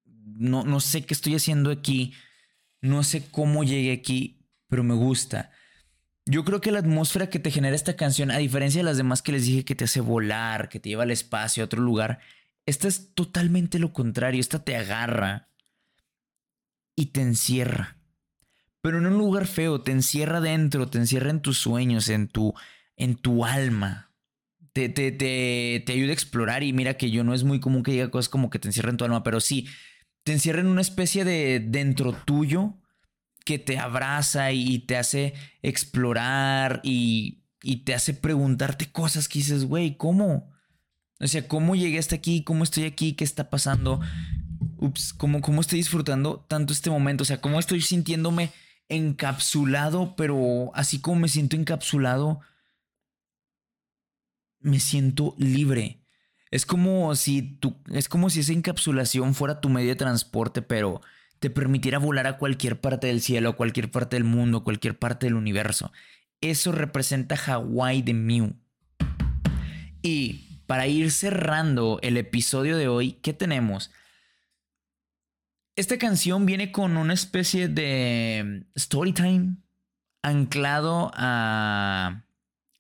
no, 0.04 0.63
no 0.63 0.80
sé 0.80 1.06
qué 1.06 1.13
estoy 1.13 1.36
haciendo 1.36 1.70
aquí, 1.70 2.16
no 2.82 3.04
sé 3.04 3.30
cómo 3.30 3.63
llegué 3.63 3.92
aquí, 3.92 4.50
pero 4.68 4.84
me 4.84 4.96
gusta. 4.96 5.52
Yo 6.26 6.44
creo 6.44 6.60
que 6.60 6.72
la 6.72 6.80
atmósfera 6.80 7.30
que 7.30 7.38
te 7.38 7.52
genera 7.52 7.76
esta 7.76 7.96
canción, 7.96 8.32
a 8.32 8.40
diferencia 8.40 8.80
de 8.80 8.86
las 8.86 8.98
demás 8.98 9.22
que 9.22 9.34
les 9.34 9.46
dije 9.46 9.63
que 9.63 9.76
te 9.76 9.84
hace 9.84 10.02
volar, 10.02 10.70
que 10.70 10.80
te 10.80 10.90
lleva 10.90 11.04
al 11.04 11.12
espacio, 11.12 11.62
a 11.62 11.66
otro 11.68 11.84
lugar, 11.84 12.18
esta 12.66 12.88
es 12.88 13.13
totalmente 13.13 13.78
lo 13.78 13.94
contrario, 13.94 14.42
esta 14.42 14.63
te 14.63 14.76
agarra, 14.76 15.48
y 16.97 17.07
te 17.07 17.21
encierra. 17.21 17.95
Pero 18.81 18.97
en 18.97 19.05
un 19.05 19.17
lugar 19.17 19.45
feo, 19.45 19.81
te 19.81 19.91
encierra 19.91 20.41
dentro, 20.41 20.89
te 20.89 20.97
encierra 20.97 21.29
en 21.29 21.41
tus 21.41 21.60
sueños, 21.60 22.10
en 22.10 22.27
tu, 22.27 22.53
en 22.97 23.15
tu 23.15 23.45
alma. 23.45 24.12
Te, 24.73 24.89
te, 24.89 25.12
te, 25.12 25.83
te 25.86 25.93
ayuda 25.93 26.10
a 26.10 26.13
explorar 26.13 26.63
y 26.63 26.73
mira 26.73 26.95
que 26.95 27.12
yo 27.12 27.23
no 27.23 27.33
es 27.33 27.43
muy 27.43 27.60
común 27.60 27.83
que 27.83 27.91
diga 27.91 28.12
cosas 28.12 28.29
como 28.29 28.49
que 28.49 28.60
te 28.60 28.67
encierra 28.67 28.89
en 28.89 28.97
tu 28.97 29.05
alma, 29.05 29.23
pero 29.23 29.39
sí, 29.39 29.67
te 30.23 30.33
encierra 30.33 30.60
en 30.60 30.67
una 30.67 30.81
especie 30.81 31.23
de 31.23 31.60
dentro 31.60 32.13
tuyo 32.13 32.73
que 33.45 33.60
te 33.60 33.77
abraza 33.77 34.51
y 34.51 34.79
te 34.79 34.97
hace 34.97 35.33
explorar 35.62 36.81
y, 36.83 37.43
y 37.62 37.83
te 37.86 37.93
hace 37.93 38.13
preguntarte 38.13 38.91
cosas 38.91 39.27
que 39.27 39.39
dices, 39.39 39.65
güey, 39.65 39.97
¿cómo? 39.97 40.51
O 41.19 41.27
sea, 41.27 41.47
¿cómo 41.47 41.75
llegué 41.75 41.99
hasta 41.99 42.15
aquí? 42.15 42.43
¿Cómo 42.43 42.63
estoy 42.63 42.86
aquí? 42.86 43.13
¿Qué 43.13 43.23
está 43.23 43.49
pasando? 43.49 44.01
Ups, 44.80 45.13
¿cómo, 45.13 45.42
cómo 45.42 45.62
estoy 45.62 45.80
disfrutando 45.80 46.46
tanto 46.48 46.74
este 46.74 46.90
momento, 46.90 47.24
o 47.24 47.26
sea, 47.26 47.42
cómo 47.42 47.60
estoy 47.60 47.82
sintiéndome 47.82 48.52
encapsulado, 48.90 50.16
pero 50.16 50.72
así 50.74 51.00
como 51.00 51.22
me 51.22 51.28
siento 51.28 51.56
encapsulado, 51.56 52.40
me 54.60 54.80
siento 54.80 55.36
libre. 55.38 56.02
Es 56.52 56.66
como 56.66 57.13
si 57.16 57.42
tu, 57.42 57.76
es 57.92 58.08
como 58.08 58.30
si 58.30 58.40
esa 58.40 58.54
encapsulación 58.54 59.36
fuera 59.36 59.60
tu 59.60 59.70
medio 59.70 59.90
de 59.90 59.96
transporte, 59.96 60.62
pero 60.62 61.02
te 61.40 61.50
permitiera 61.50 62.00
volar 62.00 62.28
a 62.28 62.38
cualquier 62.38 62.80
parte 62.80 63.08
del 63.08 63.22
cielo, 63.22 63.50
a 63.50 63.56
cualquier 63.56 63.92
parte 63.92 64.16
del 64.16 64.24
mundo, 64.24 64.60
a 64.60 64.63
cualquier 64.63 64.98
parte 64.98 65.26
del 65.26 65.36
universo. 65.36 65.92
Eso 66.42 66.72
representa 66.72 67.36
Hawái 67.36 68.02
de 68.02 68.13
Mew. 68.13 68.56
Y 70.02 70.62
para 70.68 70.88
ir 70.88 71.12
cerrando 71.12 72.00
el 72.02 72.18
episodio 72.18 72.78
de 72.78 72.88
hoy, 72.88 73.13
¿qué 73.13 73.34
tenemos? 73.34 73.92
Esta 75.78 75.98
canción 75.98 76.46
viene 76.46 76.72
con 76.72 76.98
una 76.98 77.13
especie 77.13 77.68
de 77.68 78.66
story 78.76 79.13
time 79.13 79.58
anclado 80.24 81.12
a, 81.13 82.26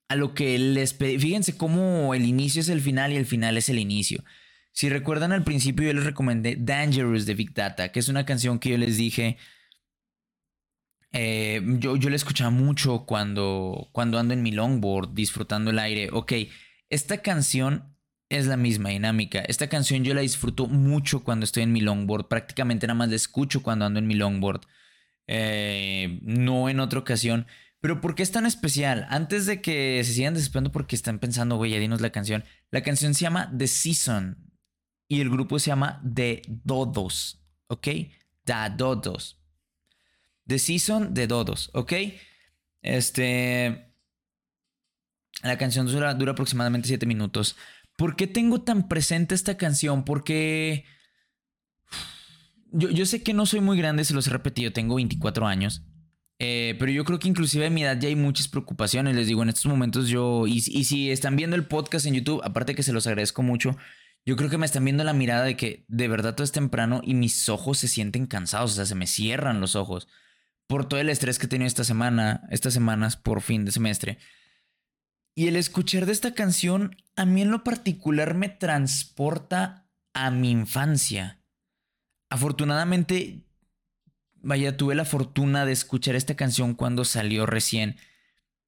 a 0.09 0.15
lo 0.15 0.33
que 0.33 0.57
les 0.57 0.95
Fíjense 0.95 1.55
cómo 1.57 2.15
el 2.15 2.25
inicio 2.25 2.59
es 2.59 2.69
el 2.69 2.81
final 2.81 3.13
y 3.13 3.15
el 3.17 3.27
final 3.27 3.55
es 3.55 3.69
el 3.69 3.77
inicio. 3.77 4.23
Si 4.71 4.89
recuerdan 4.89 5.31
al 5.31 5.43
principio 5.43 5.85
yo 5.85 5.93
les 5.93 6.05
recomendé 6.05 6.55
Dangerous 6.59 7.25
de 7.25 7.35
Big 7.35 7.53
Data, 7.53 7.91
que 7.91 7.99
es 7.99 8.09
una 8.09 8.25
canción 8.25 8.57
que 8.59 8.71
yo 8.71 8.77
les 8.77 8.97
dije 8.97 9.37
eh, 11.11 11.61
yo, 11.79 11.95
yo 11.95 12.09
la 12.09 12.15
escuchaba 12.15 12.49
mucho 12.49 13.05
cuando, 13.05 13.89
cuando 13.91 14.19
ando 14.19 14.33
en 14.33 14.43
mi 14.43 14.51
longboard, 14.51 15.13
disfrutando 15.13 15.71
el 15.71 15.79
aire. 15.79 16.09
Ok, 16.11 16.33
esta 16.89 17.21
canción 17.21 17.95
es 18.29 18.45
la 18.47 18.57
misma 18.57 18.89
dinámica. 18.89 19.39
Esta 19.39 19.67
canción 19.67 20.03
yo 20.03 20.13
la 20.13 20.21
disfruto 20.21 20.67
mucho 20.67 21.23
cuando 21.23 21.45
estoy 21.45 21.63
en 21.63 21.71
mi 21.71 21.81
longboard. 21.81 22.27
Prácticamente 22.27 22.87
nada 22.87 22.97
más 22.97 23.09
la 23.09 23.15
escucho 23.15 23.63
cuando 23.63 23.85
ando 23.85 23.99
en 23.99 24.07
mi 24.07 24.15
longboard. 24.15 24.61
Eh, 25.27 26.19
no 26.23 26.69
en 26.69 26.79
otra 26.79 26.99
ocasión. 26.99 27.47
Pero 27.79 28.01
¿por 28.01 28.15
qué 28.15 28.23
es 28.23 28.31
tan 28.31 28.45
especial? 28.45 29.05
Antes 29.09 29.45
de 29.45 29.61
que 29.61 30.01
se 30.03 30.13
sigan 30.13 30.33
desesperando 30.33 30.71
porque 30.71 30.95
están 30.95 31.19
pensando, 31.19 31.57
güey, 31.57 31.71
ya 31.71 31.79
dinos 31.79 32.01
la 32.01 32.11
canción. 32.11 32.43
La 32.71 32.81
canción 32.81 33.13
se 33.13 33.21
llama 33.21 33.51
The 33.55 33.67
Season 33.67 34.51
y 35.07 35.21
el 35.21 35.29
grupo 35.29 35.59
se 35.59 35.67
llama 35.67 36.01
The 36.13 36.41
Dodos, 36.47 37.41
¿ok? 37.67 37.87
The 38.43 38.53
Dodos. 38.75 39.39
The 40.47 40.59
Season 40.59 41.13
The 41.13 41.27
Dodos, 41.27 41.69
¿ok? 41.73 41.93
Este... 42.81 43.83
La 45.43 45.57
canción 45.57 45.85
dura, 45.85 46.15
dura 46.15 46.31
aproximadamente 46.31 46.87
7 46.87 47.05
minutos. 47.05 47.55
¿Por 47.97 48.15
qué 48.15 48.27
tengo 48.27 48.61
tan 48.61 48.87
presente 48.87 49.35
esta 49.35 49.57
canción? 49.57 50.05
Porque... 50.05 50.85
Yo, 52.71 53.05
sé 53.05 53.23
que 53.23 53.33
no 53.33 53.45
soy 53.45 53.59
muy 53.59 53.77
grande, 53.77 54.03
se 54.03 54.13
los 54.13 54.27
he 54.27 54.29
repetido, 54.29 54.71
tengo 54.71 54.95
24 54.95 55.47
años. 55.47 55.83
Eh, 56.39 56.75
pero 56.77 56.91
yo 56.91 57.03
creo 57.05 57.17
que 57.17 57.27
inclusive 57.27 57.65
a 57.65 57.69
mi 57.69 57.83
edad 57.83 57.99
ya 57.99 58.07
hay 58.07 58.15
muchas 58.15 58.47
preocupaciones. 58.47 59.15
Les 59.15 59.27
digo, 59.27 59.43
en 59.43 59.49
estos 59.49 59.65
momentos 59.65 60.07
yo... 60.07 60.45
Y, 60.47 60.57
y, 60.57 60.83
si 60.85 61.11
están 61.11 61.35
viendo 61.35 61.55
el 61.55 61.65
podcast 61.65 62.05
en 62.05 62.13
YouTube, 62.13 62.41
aparte 62.43 62.75
que 62.75 62.83
se 62.83 62.93
los 62.93 63.07
agradezco 63.07 63.41
mucho, 63.41 63.75
yo 64.25 64.35
creo 64.35 64.49
que 64.49 64.57
me 64.57 64.65
están 64.65 64.83
viendo 64.85 65.03
la 65.03 65.13
mirada 65.13 65.43
de 65.43 65.57
que 65.57 65.85
de 65.87 66.07
verdad 66.07 66.35
todo 66.35 66.43
es 66.43 66.51
temprano 66.51 67.01
y 67.03 67.15
mis 67.15 67.49
ojos 67.49 67.79
se 67.79 67.87
sienten 67.87 68.27
cansados, 68.27 68.73
o 68.73 68.75
sea, 68.75 68.85
se 68.85 68.95
me 68.95 69.07
cierran 69.07 69.61
los 69.61 69.75
ojos 69.75 70.07
por 70.67 70.87
todo 70.87 70.99
el 70.99 71.09
estrés 71.09 71.39
que 71.39 71.45
he 71.45 71.49
tenido 71.49 71.67
esta 71.67 71.85
semana, 71.85 72.41
estas 72.51 72.73
semanas 72.73 73.15
por 73.15 73.41
fin 73.41 73.65
de 73.65 73.71
semestre. 73.71 74.19
Y 75.37 75.47
el 75.47 75.55
escuchar 75.55 76.07
de 76.07 76.13
esta 76.13 76.33
canción 76.33 76.95
a 77.15 77.23
mí 77.23 77.43
en 77.43 77.51
lo 77.51 77.63
particular 77.63 78.33
me 78.33 78.49
transporta 78.49 79.87
a 80.15 80.31
mi 80.31 80.49
infancia. 80.49 81.43
Afortunadamente, 82.31 83.43
vaya, 84.33 84.77
tuve 84.77 84.95
la 84.95 85.05
fortuna 85.05 85.67
de 85.67 85.73
escuchar 85.73 86.15
esta 86.15 86.35
canción 86.35 86.73
cuando 86.73 87.05
salió 87.05 87.45
recién. 87.45 87.97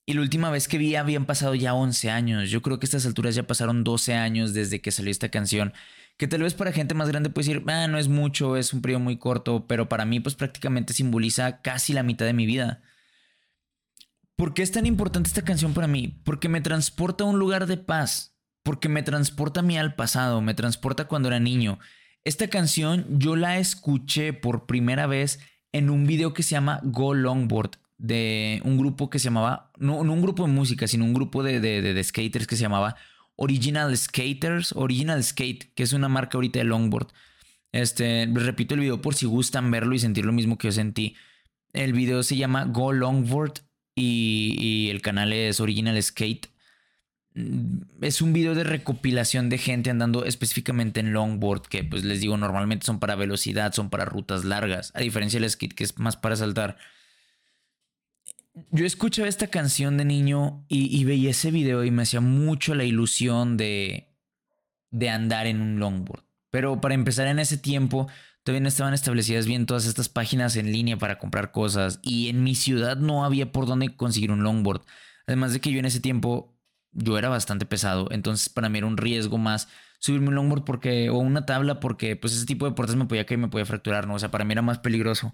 Y 0.06 0.14
la 0.14 0.22
última 0.22 0.52
vez 0.52 0.68
que 0.68 0.78
vi 0.78 0.94
habían 0.94 1.26
pasado 1.26 1.56
ya 1.56 1.74
11 1.74 2.12
años. 2.12 2.52
Yo 2.52 2.62
creo 2.62 2.78
que 2.78 2.86
a 2.86 2.90
estas 2.90 3.08
alturas 3.08 3.34
ya 3.34 3.48
pasaron 3.48 3.84
12 3.84 4.14
años 4.14 4.54
desde 4.54 4.80
que 4.80 4.92
salió 4.92 5.10
esta 5.10 5.30
canción. 5.30 5.74
Que 6.18 6.28
tal 6.28 6.44
vez 6.44 6.54
para 6.54 6.72
gente 6.72 6.94
más 6.94 7.10
grande 7.10 7.32
puede 7.32 7.48
decir, 7.48 7.64
ah, 7.66 7.88
no 7.88 7.98
es 7.98 8.10
mucho, 8.10 8.58
es 8.58 8.74
un 8.74 8.84
periodo 8.84 9.00
muy 9.00 9.18
corto, 9.18 9.66
pero 9.66 9.90
para 9.90 10.06
mí 10.06 10.20
pues 10.20 10.36
prácticamente 10.36 10.94
simboliza 10.94 11.64
casi 11.64 11.94
la 11.94 12.04
mitad 12.04 12.28
de 12.28 12.34
mi 12.34 12.46
vida. 12.46 12.84
¿Por 14.40 14.54
qué 14.54 14.62
es 14.62 14.72
tan 14.72 14.86
importante 14.86 15.28
esta 15.28 15.42
canción 15.42 15.74
para 15.74 15.88
mí? 15.88 16.22
Porque 16.24 16.48
me 16.48 16.62
transporta 16.62 17.26
a 17.26 17.28
un 17.28 17.40
lugar 17.40 17.66
de 17.66 17.76
paz, 17.76 18.38
porque 18.64 18.88
me 18.88 19.04
transporta 19.04 19.60
a 19.60 19.64
mí 19.64 19.78
al 19.78 19.96
pasado, 19.96 20.40
me 20.40 20.54
transporta 20.54 21.10
cuando 21.10 21.28
era 21.28 21.42
niño. 21.42 21.78
Esta 22.24 22.48
canción 22.48 23.06
yo 23.20 23.36
la 23.36 23.58
escuché 23.58 24.32
por 24.32 24.66
primera 24.66 25.08
vez 25.08 25.42
en 25.74 25.90
un 25.90 26.08
video 26.08 26.34
que 26.34 26.44
se 26.44 26.52
llama 26.52 26.80
Go 26.84 27.16
Longboard 27.16 27.72
de 27.98 28.62
un 28.64 28.78
grupo 28.78 29.10
que 29.10 29.20
se 29.20 29.26
llamaba, 29.26 29.74
no, 29.78 29.98
un 29.98 30.22
grupo 30.22 30.48
de 30.48 30.54
música, 30.54 30.88
sino 30.88 31.04
un 31.04 31.14
grupo 31.14 31.44
de, 31.44 31.60
de, 31.60 32.02
skaters 32.02 32.48
que 32.48 32.56
se 32.56 32.62
llamaba 32.62 32.96
Original 33.36 33.98
Skaters, 33.98 34.72
Original 34.72 35.22
Skate, 35.22 35.74
que 35.74 35.84
es 35.84 35.92
una 35.92 36.08
marca 36.08 36.38
ahorita 36.38 36.60
de 36.60 36.64
longboard. 36.64 37.08
Este, 37.74 38.26
repito 38.32 38.74
el 38.76 38.80
video 38.80 39.02
por 39.02 39.16
si 39.16 39.26
gustan 39.26 39.70
verlo 39.70 39.96
y 39.96 40.00
sentir 40.00 40.24
lo 40.24 40.32
mismo 40.32 40.58
que 40.58 40.70
yo 40.70 40.72
sentí. 40.72 41.18
El 41.74 41.92
video 41.92 42.24
se 42.24 42.38
llama 42.38 42.64
Go 42.64 42.94
Longboard 42.94 43.69
y, 44.00 44.56
y 44.60 44.90
el 44.90 45.02
canal 45.02 45.34
es 45.34 45.60
Original 45.60 46.02
Skate. 46.02 46.48
Mm, 47.36 47.82
es 48.02 48.22
un 48.22 48.34
video 48.34 48.56
de 48.56 48.64
recopilación 48.64 49.50
de 49.50 49.58
gente 49.58 49.90
andando 49.90 50.26
específicamente 50.26 51.00
en 51.00 51.14
longboard, 51.14 51.64
que 51.64 51.84
pues 51.84 52.04
les 52.04 52.22
digo, 52.22 52.38
normalmente 52.38 52.86
son 52.86 53.00
para 53.00 53.16
velocidad, 53.16 53.74
son 53.74 53.90
para 53.90 54.06
rutas 54.06 54.46
largas, 54.46 54.92
a 54.96 55.02
diferencia 55.02 55.40
del 55.40 55.50
skate 55.50 55.74
que 55.74 55.84
es 55.84 55.98
más 56.00 56.18
para 56.18 56.36
saltar 56.36 56.78
yo 58.72 58.86
escuchaba 58.86 59.28
esta 59.28 59.48
canción 59.48 59.98
de 59.98 60.06
niño 60.06 60.66
y, 60.68 61.04
veía 61.06 61.32
ese 61.32 61.52
video 61.52 61.84
y 61.84 61.92
me 61.92 62.04
hacía 62.04 62.22
mucho 62.22 62.76
la 62.76 62.84
ilusión 62.84 63.58
de, 63.58 64.10
de 64.92 65.10
andar 65.10 65.48
en 65.48 65.62
un 65.62 65.80
longboard. 65.80 66.24
Pero 66.50 66.82
para 66.82 66.96
empezar 66.96 67.28
en 67.28 67.40
ese 67.40 67.58
tiempo, 67.58 68.08
todavía 68.44 68.62
no 68.62 68.68
estaban 68.68 68.94
establecidas 68.94 69.46
bien 69.46 69.66
todas 69.66 69.86
estas 69.86 70.10
páginas 70.10 70.56
en 70.56 70.72
línea 70.72 70.98
para 70.98 71.18
comprar 71.18 71.52
cosas 71.52 72.00
y 72.02 72.30
en 72.30 72.44
mi 72.44 72.56
ciudad 72.56 72.98
no 72.98 73.26
había 73.26 73.52
por 73.52 73.66
dónde 73.66 73.96
conseguir 73.96 74.32
un 74.32 74.44
longboard. 74.44 74.82
Además 75.28 75.54
de 75.54 75.60
que 75.62 75.72
yo 75.72 75.80
en 75.80 75.86
ese 75.86 76.00
tiempo 76.00 76.56
yo 76.92 77.18
era 77.18 77.30
bastante 77.30 77.66
pesado, 77.66 78.08
entonces 78.12 78.50
para 78.50 78.70
mí 78.70 78.80
era 78.80 78.88
un 78.88 78.98
riesgo 78.98 79.38
más 79.38 79.68
subirme 80.00 80.30
un 80.30 80.36
longboard 80.36 80.64
porque 80.64 81.10
o 81.10 81.18
una 81.18 81.46
tabla 81.46 81.80
porque 81.80 82.16
pues 82.16 82.34
ese 82.34 82.46
tipo 82.46 82.66
de 82.66 82.72
deportes 82.72 82.96
me 82.96 83.06
podía 83.06 83.26
caer 83.26 83.40
me 83.40 83.50
podía 83.50 83.66
fracturar, 83.66 84.08
¿no? 84.08 84.16
O 84.16 84.20
sea, 84.20 84.32
para 84.32 84.46
mí 84.46 84.54
era 84.54 84.62
más 84.62 84.80
peligroso 84.80 85.34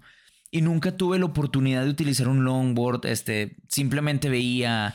y 0.50 0.62
nunca 0.62 0.96
tuve 0.96 1.18
la 1.18 1.26
oportunidad 1.26 1.84
de 1.84 1.90
utilizar 1.90 2.28
un 2.28 2.44
longboard. 2.44 3.06
Este, 3.06 3.56
simplemente 3.68 4.28
veía 4.28 4.94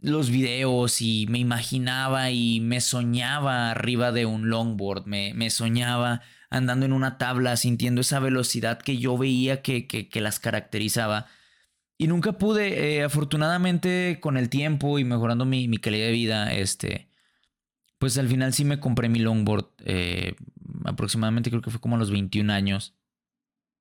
los 0.00 0.30
videos 0.30 1.00
y 1.00 1.26
me 1.28 1.38
imaginaba 1.38 2.30
y 2.30 2.60
me 2.60 2.80
soñaba 2.80 3.70
arriba 3.70 4.12
de 4.12 4.26
un 4.26 4.48
longboard. 4.48 5.06
Me, 5.06 5.34
me 5.34 5.50
soñaba 5.50 6.22
andando 6.50 6.86
en 6.86 6.92
una 6.92 7.18
tabla, 7.18 7.56
sintiendo 7.56 8.00
esa 8.00 8.20
velocidad 8.20 8.78
que 8.80 8.98
yo 8.98 9.18
veía 9.18 9.62
que, 9.62 9.86
que, 9.86 10.20
las 10.20 10.40
caracterizaba. 10.40 11.26
Y 11.98 12.06
nunca 12.06 12.32
pude, 12.32 12.98
eh, 12.98 13.04
afortunadamente, 13.04 14.18
con 14.20 14.36
el 14.36 14.48
tiempo 14.48 14.98
y 14.98 15.04
mejorando 15.04 15.44
mi, 15.44 15.68
mi, 15.68 15.78
calidad 15.78 16.06
de 16.06 16.12
vida, 16.12 16.52
este, 16.54 17.10
pues 17.98 18.16
al 18.18 18.28
final 18.28 18.52
sí 18.54 18.64
me 18.64 18.80
compré 18.80 19.08
mi 19.08 19.18
longboard. 19.18 19.66
Eh, 19.84 20.36
aproximadamente 20.84 21.50
creo 21.50 21.62
que 21.62 21.70
fue 21.70 21.80
como 21.80 21.96
a 21.96 21.98
los 21.98 22.10
21 22.10 22.52
años. 22.52 22.94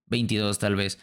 22 0.07 0.59
tal 0.59 0.75
vez. 0.75 0.99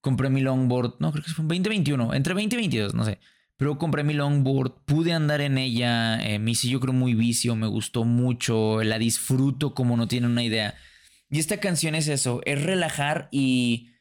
Compré 0.00 0.28
mi 0.28 0.42
longboard, 0.42 0.96
no, 0.98 1.12
creo 1.12 1.24
que 1.24 1.30
fue 1.30 1.44
2021, 1.44 2.12
entre 2.12 2.34
20 2.34 2.56
y 2.56 2.58
22, 2.58 2.94
no 2.94 3.04
sé. 3.04 3.20
Pero 3.56 3.78
compré 3.78 4.02
mi 4.02 4.14
longboard, 4.14 4.84
pude 4.84 5.12
andar 5.12 5.40
en 5.40 5.58
ella, 5.58 6.20
eh, 6.26 6.38
me 6.38 6.52
hice 6.52 6.68
yo 6.68 6.80
creo 6.80 6.92
muy 6.92 7.14
vicio, 7.14 7.54
me 7.54 7.68
gustó 7.68 8.04
mucho, 8.04 8.82
la 8.82 8.98
disfruto 8.98 9.74
como 9.74 9.96
no 9.96 10.08
tienen 10.08 10.30
una 10.30 10.42
idea. 10.42 10.74
Y 11.30 11.38
esta 11.38 11.58
canción 11.58 11.94
es 11.94 12.08
eso, 12.08 12.40
es 12.44 12.62
relajar 12.62 13.28
y 13.30 13.92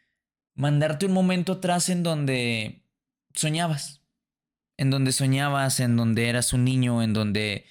mandarte 0.56 1.06
un 1.06 1.14
momento 1.14 1.54
atrás 1.54 1.90
en 1.90 2.04
donde 2.04 2.84
soñabas, 3.36 4.02
en 4.78 4.90
donde 4.90 5.12
soñabas, 5.12 5.80
en 5.80 5.98
donde 5.98 6.30
eras 6.30 6.54
un 6.54 6.64
niño, 6.64 7.04
en 7.04 7.14
donde, 7.14 7.66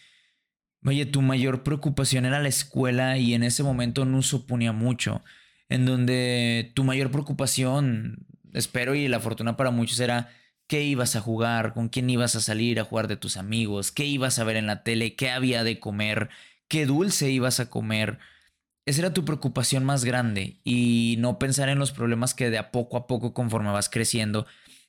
oye, 0.85 1.05
tu 1.07 1.21
mayor 1.21 1.64
preocupación 1.64 2.25
era 2.27 2.40
la 2.40 2.49
escuela 2.49 3.18
y 3.18 3.35
en 3.35 3.42
ese 3.42 3.62
momento 3.62 4.05
no 4.05 4.23
suponía 4.23 4.73
mucho 4.73 5.23
en 5.73 5.87
donde 5.87 6.71
tu 6.75 6.85
mayor 6.85 7.11
preocupación, 7.11 8.27
espero 8.53 8.95
y 8.95 9.09
la 9.09 9.21
fortuna 9.21 9.57
para 9.57 9.71
muchos 9.71 9.99
era 10.01 10.31
qué 10.72 10.80
ibas 10.85 11.16
a 11.16 11.20
jugar, 11.20 11.74
con 11.74 11.90
quién 11.90 12.08
ibas 12.08 12.35
a 12.35 12.40
salir 12.40 12.80
a 12.80 12.85
jugar 12.85 13.06
de 13.06 13.18
tus 13.18 13.37
amigos, 13.37 13.92
qué 13.92 14.06
ibas 14.06 14.38
a 14.38 14.44
ver 14.44 14.56
en 14.56 14.66
la 14.66 14.82
tele, 14.82 15.16
qué 15.16 15.30
había 15.30 15.64
de 15.64 15.78
comer, 15.78 16.30
qué 16.66 16.87
dulce 16.87 17.30
ibas 17.30 17.61
a 17.61 17.68
comer. 17.68 18.18
Esa 18.87 19.02
era 19.02 19.12
tu 19.12 19.26
preocupación 19.26 19.85
más 19.85 20.02
grande 20.02 20.61
y 20.64 21.16
no 21.18 21.38
pensar 21.38 21.68
en 21.68 21.78
los 21.78 21.92
problemas 21.92 22.32
que 22.32 22.48
de 22.48 22.56
a 22.56 22.70
poco 22.70 22.96
a 22.96 23.06
poco 23.06 23.35
conforme 23.35 23.70
vas 23.70 23.90
creciendo 23.90 24.46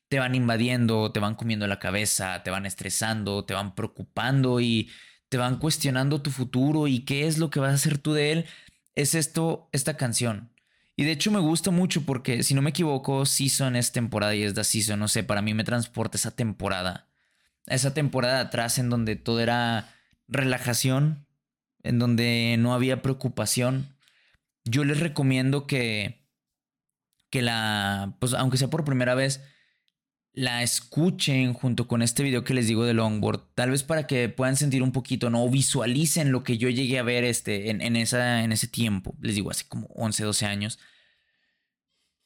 te 0.07 0.19
van 0.19 0.35
invadiendo, 0.35 1.11
te 1.11 1.19
van 1.19 1.35
comiendo 1.35 1.67
la 1.67 1.79
cabeza, 1.79 2.43
te 2.43 2.49
van 2.49 2.65
estresando, 2.65 3.43
te 3.43 3.53
van 3.53 3.75
preocupando 3.75 4.61
y 4.61 4.89
te 5.27 5.35
van 5.37 5.59
cuestionando 5.59 6.21
tu 6.21 6.31
futuro 6.31 6.87
y 6.87 7.01
qué 7.01 7.27
es 7.27 7.39
lo 7.39 7.49
que 7.49 7.59
vas 7.59 7.71
a 7.71 7.75
hacer 7.75 7.97
tú 7.97 8.13
de 8.13 8.31
él. 8.31 8.45
Es 8.95 9.15
esto, 9.15 9.67
esta 9.73 9.97
canción. 9.97 10.52
Y 10.95 11.06
de 11.06 11.12
hecho 11.12 11.32
me 11.32 11.39
gusta 11.39 11.71
mucho 11.71 12.06
porque, 12.06 12.43
si 12.43 12.53
no 12.53 12.62
me 12.62 12.69
equivoco, 12.69 13.25
Season 13.25 13.75
es 13.75 13.91
temporada 13.91 14.36
y 14.36 14.43
es 14.43 14.53
The 14.53 14.63
Season. 14.63 14.99
No 14.99 15.08
sé, 15.08 15.23
para 15.23 15.41
mí 15.41 15.53
me 15.53 15.63
transporta 15.63 16.17
esa 16.17 16.32
temporada. 16.32 17.10
Esa 17.65 17.93
temporada 17.93 18.39
atrás 18.41 18.78
en 18.78 18.89
donde 18.89 19.15
todo 19.15 19.39
era 19.39 19.95
relajación, 20.28 21.26
en 21.82 21.99
donde 21.99 22.55
no 22.59 22.74
había 22.74 23.01
preocupación. 23.01 23.95
Yo 24.65 24.84
les 24.84 24.99
recomiendo 24.99 25.65
que, 25.65 26.28
que 27.30 27.41
la, 27.41 28.15
pues 28.20 28.34
aunque 28.34 28.57
sea 28.57 28.70
por 28.70 28.86
primera 28.86 29.15
vez, 29.15 29.41
la 30.34 30.63
escuchen 30.63 31.53
junto 31.53 31.88
con 31.88 32.01
este 32.01 32.24
video 32.24 32.43
que 32.43 32.55
les 32.55 32.67
digo 32.67 32.86
de 32.86 32.93
longboard, 32.93 33.53
tal 33.53 33.70
vez 33.70 33.84
para 33.84 34.07
que 34.07 34.30
puedan 34.30 34.55
sentir 34.55 34.82
un 34.82 34.91
poquito, 34.91 35.30
¿no? 35.30 35.43
O 35.43 35.49
visualicen 35.49 36.32
lo 36.32 36.43
que 36.43 36.57
yo 36.57 36.70
llegué 36.70 36.97
a 36.97 37.03
ver 37.03 37.24
este, 37.24 37.70
en, 37.70 37.95
esa, 37.95 38.43
en 38.43 38.51
ese 38.51 38.67
tiempo, 38.67 39.15
les 39.22 39.36
digo, 39.36 39.51
hace 39.51 39.65
como 39.67 39.88
11, 39.93 40.24
12 40.24 40.45
años. 40.45 40.80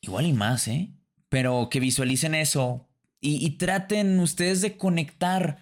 Igual 0.01 0.25
y 0.25 0.33
más, 0.33 0.67
¿eh? 0.67 0.93
Pero 1.29 1.69
que 1.69 1.79
visualicen 1.79 2.35
eso 2.35 2.87
y, 3.19 3.57
traten 3.57 4.19
ustedes 4.19 4.61
de 4.61 4.77
conectar 4.77 5.59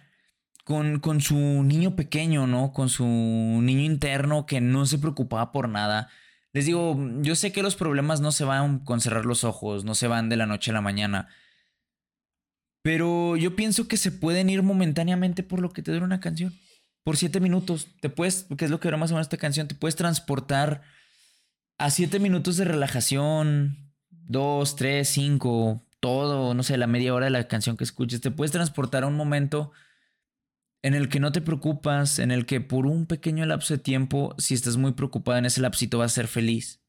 con, 0.63 0.99
con, 0.99 1.21
su 1.21 1.35
niño 1.35 1.95
pequeño, 1.95 2.47
¿no? 2.47 2.73
Con 2.73 2.89
su 2.89 3.05
niño 3.05 3.81
interno 3.81 4.45
que 4.45 4.61
no 4.61 4.85
se 4.85 4.99
preocupaba 4.99 5.51
por 5.51 5.69
nada. 5.69 6.09
Les 6.53 6.65
digo, 6.65 6.97
yo 7.21 7.35
sé 7.35 7.51
que 7.51 7.63
los 7.63 7.75
problemas 7.75 8.21
no 8.21 8.31
se 8.31 8.43
van 8.43 8.79
con 8.79 9.01
cerrar 9.01 9.25
los 9.25 9.43
ojos, 9.43 9.83
no 9.83 9.95
se 9.95 10.07
van 10.07 10.29
de 10.29 10.37
la 10.37 10.45
noche 10.45 10.71
a 10.71 10.73
la 10.73 10.81
mañana. 10.81 11.29
Pero 12.81 13.35
yo 13.35 13.55
pienso 13.55 13.87
que 13.87 13.97
se 13.97 14.11
pueden 14.11 14.49
ir 14.49 14.61
momentáneamente 14.61 15.43
por 15.43 15.59
lo 15.59 15.71
que 15.71 15.81
te 15.81 15.91
dura 15.91 16.05
una 16.05 16.19
canción. 16.19 16.53
Por 17.03 17.17
siete 17.17 17.39
minutos. 17.39 17.87
Te 17.99 18.09
puedes, 18.09 18.47
que 18.57 18.65
es 18.65 18.71
lo 18.71 18.79
que 18.79 18.87
dura 18.87 18.97
más 18.97 19.11
o 19.11 19.15
menos 19.15 19.25
esta 19.25 19.37
canción, 19.37 19.67
te 19.67 19.75
puedes 19.75 19.95
transportar 19.95 20.83
a 21.77 21.89
siete 21.89 22.19
minutos 22.19 22.57
de 22.57 22.65
relajación, 22.65 23.84
dos, 24.27 24.75
tres, 24.75 25.09
cinco, 25.09 25.83
todo, 25.99 26.53
no 26.53 26.63
sé, 26.63 26.77
la 26.77 26.87
media 26.87 27.13
hora 27.13 27.25
de 27.25 27.31
la 27.31 27.47
canción 27.47 27.77
que 27.77 27.83
escuches. 27.83 28.21
Te 28.21 28.31
puedes 28.31 28.51
transportar 28.51 29.03
a 29.03 29.07
un 29.07 29.15
momento 29.15 29.71
en 30.81 30.93
el 30.93 31.09
que 31.09 31.19
no 31.19 31.31
te 31.31 31.41
preocupas, 31.41 32.19
en 32.19 32.29
el 32.29 32.45
que 32.45 32.61
por 32.61 32.85
un 32.85 33.07
pequeño 33.07 33.45
lapso 33.45 33.73
de 33.73 33.79
tiempo, 33.79 34.35
si 34.37 34.53
estás 34.53 34.77
muy 34.77 34.93
preocupada 34.93 35.39
en 35.39 35.45
ese 35.45 35.61
lapsito, 35.61 35.97
vas 35.97 36.11
a 36.11 36.15
ser 36.15 36.27
feliz. 36.27 36.79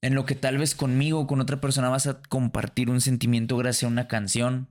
En 0.00 0.14
lo 0.14 0.24
que 0.24 0.36
tal 0.36 0.58
vez 0.58 0.76
conmigo 0.76 1.18
o 1.18 1.26
con 1.26 1.40
otra 1.40 1.60
persona 1.60 1.88
vas 1.88 2.06
a 2.06 2.22
compartir 2.22 2.90
un 2.90 3.00
sentimiento 3.00 3.56
gracias 3.56 3.84
a 3.84 3.92
una 3.92 4.06
canción. 4.06 4.68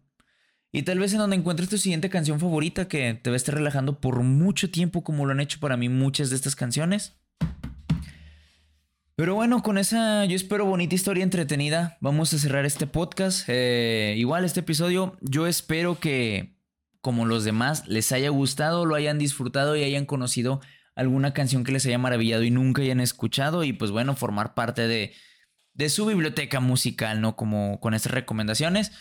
Y 0.71 0.83
tal 0.83 0.99
vez 0.99 1.11
en 1.11 1.19
donde 1.19 1.35
encuentres 1.35 1.67
tu 1.67 1.77
siguiente 1.77 2.09
canción 2.09 2.39
favorita 2.39 2.87
que 2.87 3.13
te 3.15 3.29
va 3.29 3.33
a 3.33 3.37
estar 3.37 3.55
relajando 3.55 3.99
por 3.99 4.23
mucho 4.23 4.71
tiempo 4.71 5.03
como 5.03 5.25
lo 5.25 5.33
han 5.33 5.41
hecho 5.41 5.59
para 5.59 5.75
mí 5.75 5.89
muchas 5.89 6.29
de 6.29 6.37
estas 6.37 6.55
canciones. 6.55 7.17
Pero 9.17 9.33
bueno, 9.33 9.63
con 9.63 9.79
esa 9.79 10.25
yo 10.25 10.35
espero 10.35 10.65
bonita 10.65 10.93
historia 10.93 11.23
entretenida. 11.23 11.97
Vamos 12.01 12.31
a 12.35 12.37
cerrar 12.37 12.67
este 12.67 12.85
podcast. 12.85 13.45
Eh, 13.47 14.13
igual 14.15 14.45
este 14.45 14.59
episodio, 14.59 15.17
yo 15.21 15.47
espero 15.47 15.99
que 15.99 16.55
como 17.01 17.25
los 17.25 17.43
demás 17.43 17.87
les 17.87 18.11
haya 18.11 18.29
gustado, 18.29 18.85
lo 18.85 18.93
hayan 18.93 19.17
disfrutado 19.17 19.75
y 19.75 19.83
hayan 19.83 20.05
conocido 20.05 20.61
alguna 20.93 21.33
canción 21.33 21.63
que 21.63 21.71
les 21.71 21.83
haya 21.87 21.97
maravillado 21.97 22.43
y 22.43 22.51
nunca 22.51 22.83
hayan 22.83 22.99
escuchado 22.99 23.63
y 23.63 23.73
pues 23.73 23.89
bueno, 23.89 24.15
formar 24.15 24.53
parte 24.53 24.87
de, 24.87 25.15
de 25.73 25.89
su 25.89 26.05
biblioteca 26.05 26.59
musical, 26.59 27.19
¿no? 27.19 27.35
Como 27.35 27.79
con 27.79 27.95
estas 27.95 28.11
recomendaciones. 28.11 28.91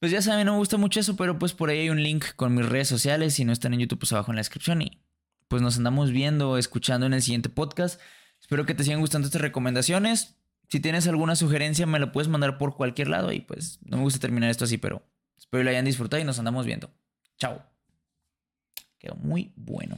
Pues 0.00 0.10
ya 0.10 0.22
saben, 0.22 0.46
no 0.46 0.52
me 0.52 0.58
gusta 0.60 0.78
mucho 0.78 0.98
eso, 0.98 1.14
pero 1.14 1.38
pues 1.38 1.52
por 1.52 1.68
ahí 1.68 1.80
hay 1.80 1.90
un 1.90 2.02
link 2.02 2.24
con 2.36 2.54
mis 2.54 2.64
redes 2.64 2.88
sociales. 2.88 3.34
Si 3.34 3.44
no 3.44 3.52
están 3.52 3.74
en 3.74 3.80
YouTube, 3.80 3.98
pues 3.98 4.14
abajo 4.14 4.32
en 4.32 4.36
la 4.36 4.40
descripción. 4.40 4.80
Y 4.80 5.02
pues 5.46 5.60
nos 5.60 5.76
andamos 5.76 6.10
viendo, 6.10 6.56
escuchando 6.56 7.04
en 7.04 7.12
el 7.12 7.20
siguiente 7.20 7.50
podcast. 7.50 8.00
Espero 8.40 8.66
que 8.66 8.74
te 8.74 8.84
sigan 8.84 9.00
gustando 9.00 9.26
estas 9.26 9.42
recomendaciones. 9.42 10.36
Si 10.68 10.80
tienes 10.80 11.06
alguna 11.06 11.36
sugerencia, 11.36 11.86
me 11.86 11.98
la 11.98 12.12
puedes 12.12 12.28
mandar 12.28 12.58
por 12.58 12.76
cualquier 12.76 13.08
lado. 13.08 13.32
Y 13.32 13.40
pues 13.40 13.78
no 13.82 13.96
me 13.96 14.02
gusta 14.02 14.18
terminar 14.18 14.50
esto 14.50 14.64
así, 14.64 14.78
pero 14.78 15.02
espero 15.36 15.60
que 15.60 15.64
lo 15.64 15.70
hayan 15.70 15.84
disfrutado 15.84 16.20
y 16.20 16.24
nos 16.24 16.38
andamos 16.38 16.66
viendo. 16.66 16.90
Chao. 17.38 17.62
Quedó 18.98 19.14
muy 19.16 19.52
bueno. 19.56 19.96